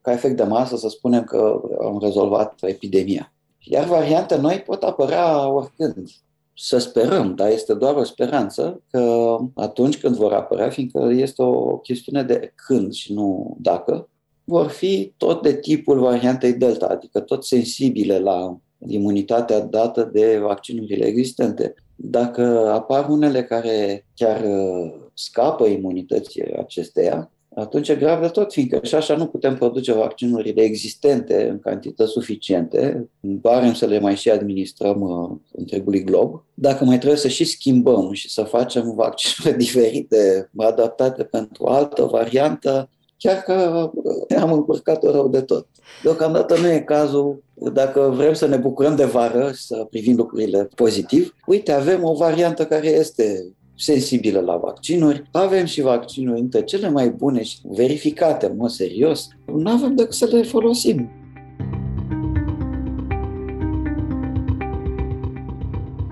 ca 0.00 0.12
efect 0.12 0.36
de 0.36 0.42
masă 0.42 0.76
să 0.76 0.88
spunem 0.88 1.24
că 1.24 1.60
am 1.82 1.98
rezolvat 2.02 2.54
epidemia. 2.60 3.32
Iar 3.58 3.84
variante 3.84 4.36
noi 4.36 4.62
pot 4.66 4.82
apărea 4.82 5.48
oricând. 5.48 6.08
Să 6.54 6.78
sperăm, 6.78 7.34
dar 7.34 7.50
este 7.50 7.74
doar 7.74 7.94
o 7.94 8.04
speranță 8.04 8.82
că 8.90 9.36
atunci 9.54 10.00
când 10.00 10.16
vor 10.16 10.32
apărea, 10.32 10.68
fiindcă 10.70 11.08
este 11.12 11.42
o 11.42 11.76
chestiune 11.76 12.22
de 12.22 12.52
când 12.66 12.92
și 12.92 13.12
nu 13.12 13.56
dacă, 13.60 14.08
vor 14.44 14.66
fi 14.66 15.12
tot 15.16 15.42
de 15.42 15.54
tipul 15.56 16.00
variantei 16.00 16.52
Delta, 16.52 16.86
adică 16.86 17.20
tot 17.20 17.44
sensibile 17.44 18.18
la 18.18 18.58
imunitatea 18.86 19.60
dată 19.60 20.10
de 20.12 20.38
vaccinurile 20.42 21.04
existente. 21.04 21.74
Dacă 21.96 22.70
apar 22.72 23.08
unele 23.08 23.44
care 23.44 24.06
chiar 24.14 24.44
uh, 24.44 24.92
scapă 25.14 25.66
imunității 25.66 26.42
acesteia, 26.56 27.30
atunci 27.54 27.88
e 27.88 27.94
grav 27.94 28.20
de 28.20 28.28
tot, 28.28 28.52
fiindcă 28.52 28.80
și 28.82 28.94
așa 28.94 29.16
nu 29.16 29.26
putem 29.26 29.56
produce 29.56 29.92
vaccinurile 29.92 30.62
existente 30.62 31.48
în 31.48 31.58
cantități 31.58 32.10
suficiente, 32.10 33.08
barem 33.20 33.72
să 33.72 33.86
le 33.86 34.00
mai 34.00 34.16
și 34.16 34.30
administrăm 34.30 35.00
uh, 35.00 35.38
întregului 35.52 36.04
glob. 36.04 36.44
Dacă 36.54 36.84
mai 36.84 36.96
trebuie 36.96 37.18
să 37.18 37.28
și 37.28 37.44
schimbăm 37.44 38.12
și 38.12 38.30
să 38.30 38.42
facem 38.42 38.94
vaccinuri 38.94 39.58
diferite, 39.64 40.50
adaptate 40.56 41.22
pentru 41.22 41.64
o 41.64 41.70
altă 41.70 42.04
variantă, 42.04 42.88
chiar 43.16 43.36
că 43.36 43.90
uh, 43.94 44.38
am 44.40 44.52
încurcat-o 44.52 45.10
rău 45.10 45.28
de 45.28 45.40
tot. 45.40 45.66
Deocamdată 46.02 46.58
nu 46.58 46.68
e 46.68 46.80
cazul, 46.80 47.42
dacă 47.54 48.12
vrem 48.14 48.32
să 48.32 48.46
ne 48.46 48.56
bucurăm 48.56 48.96
de 48.96 49.04
vară 49.04 49.52
și 49.52 49.62
să 49.62 49.86
privim 49.90 50.16
lucrurile 50.16 50.68
pozitiv, 50.74 51.34
uite, 51.46 51.72
avem 51.72 52.04
o 52.04 52.14
variantă 52.14 52.66
care 52.66 52.88
este 52.88 53.54
sensibilă 53.80 54.40
la 54.40 54.56
vaccinuri. 54.56 55.22
Avem 55.32 55.64
și 55.64 55.80
vaccinuri 55.80 56.40
între 56.40 56.62
cele 56.62 56.88
mai 56.90 57.08
bune 57.08 57.42
și 57.42 57.58
verificate 57.62 58.46
în 58.46 58.56
mod 58.56 58.70
serios. 58.70 59.28
Nu 59.54 59.70
avem 59.70 59.94
decât 59.94 60.14
să 60.14 60.28
le 60.32 60.42
folosim. 60.42 61.10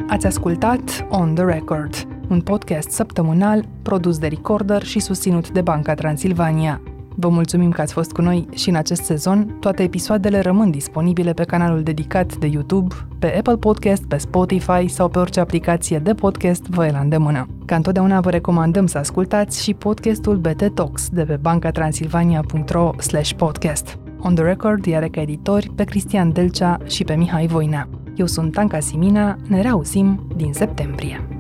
Ați 0.09 0.27
ascultat 0.27 1.07
On 1.11 1.35
The 1.35 1.45
Record, 1.45 1.95
un 2.31 2.41
podcast 2.41 2.91
săptămânal 2.91 3.65
produs 3.83 4.19
de 4.19 4.27
Recorder 4.27 4.83
și 4.83 5.01
susținut 5.01 5.51
de 5.51 5.61
Banca 5.61 5.95
Transilvania. 5.95 6.83
Vă 7.21 7.29
mulțumim 7.29 7.71
că 7.71 7.81
ați 7.81 7.93
fost 7.93 8.13
cu 8.13 8.21
noi 8.21 8.49
și 8.55 8.69
în 8.69 8.75
acest 8.75 9.03
sezon. 9.03 9.57
Toate 9.61 9.83
episoadele 9.83 10.41
rămân 10.41 10.71
disponibile 10.71 11.33
pe 11.33 11.45
canalul 11.45 11.83
dedicat 11.83 12.37
de 12.37 12.47
YouTube, 12.47 12.95
pe 13.19 13.37
Apple 13.37 13.57
Podcast, 13.57 14.07
pe 14.07 14.17
Spotify 14.17 14.89
sau 14.89 15.09
pe 15.09 15.19
orice 15.19 15.41
aplicație 15.41 15.99
de 15.99 16.15
podcast 16.15 16.67
vă 16.67 16.87
e 16.87 16.91
la 16.91 16.99
îndemână. 16.99 17.47
Ca 17.67 17.77
întotdeauna 17.77 18.21
vă 18.21 18.31
recomandăm 18.31 18.87
să 18.87 18.99
ascultați 18.99 19.63
și 19.63 19.75
podcastul 19.75 20.37
BT 20.37 20.75
Talks 20.75 21.09
de 21.09 21.25
pe 21.25 21.37
bancatransilvania.ro 21.37 22.91
podcast. 23.37 23.99
On 24.21 24.35
the 24.35 24.45
Record 24.45 24.95
are 24.95 25.09
ca 25.09 25.21
editori 25.21 25.71
pe 25.75 25.85
Cristian 25.85 26.33
Delcea 26.33 26.79
și 26.87 27.05
pe 27.05 27.15
Mihai 27.15 27.47
Voinea. 27.47 27.89
Eu 28.17 28.27
sunt 28.27 28.53
Tanca 28.53 28.81
Simina, 28.81 29.37
ne 29.49 29.61
reauzim 29.61 30.27
din 30.37 30.53
septembrie. 30.53 31.38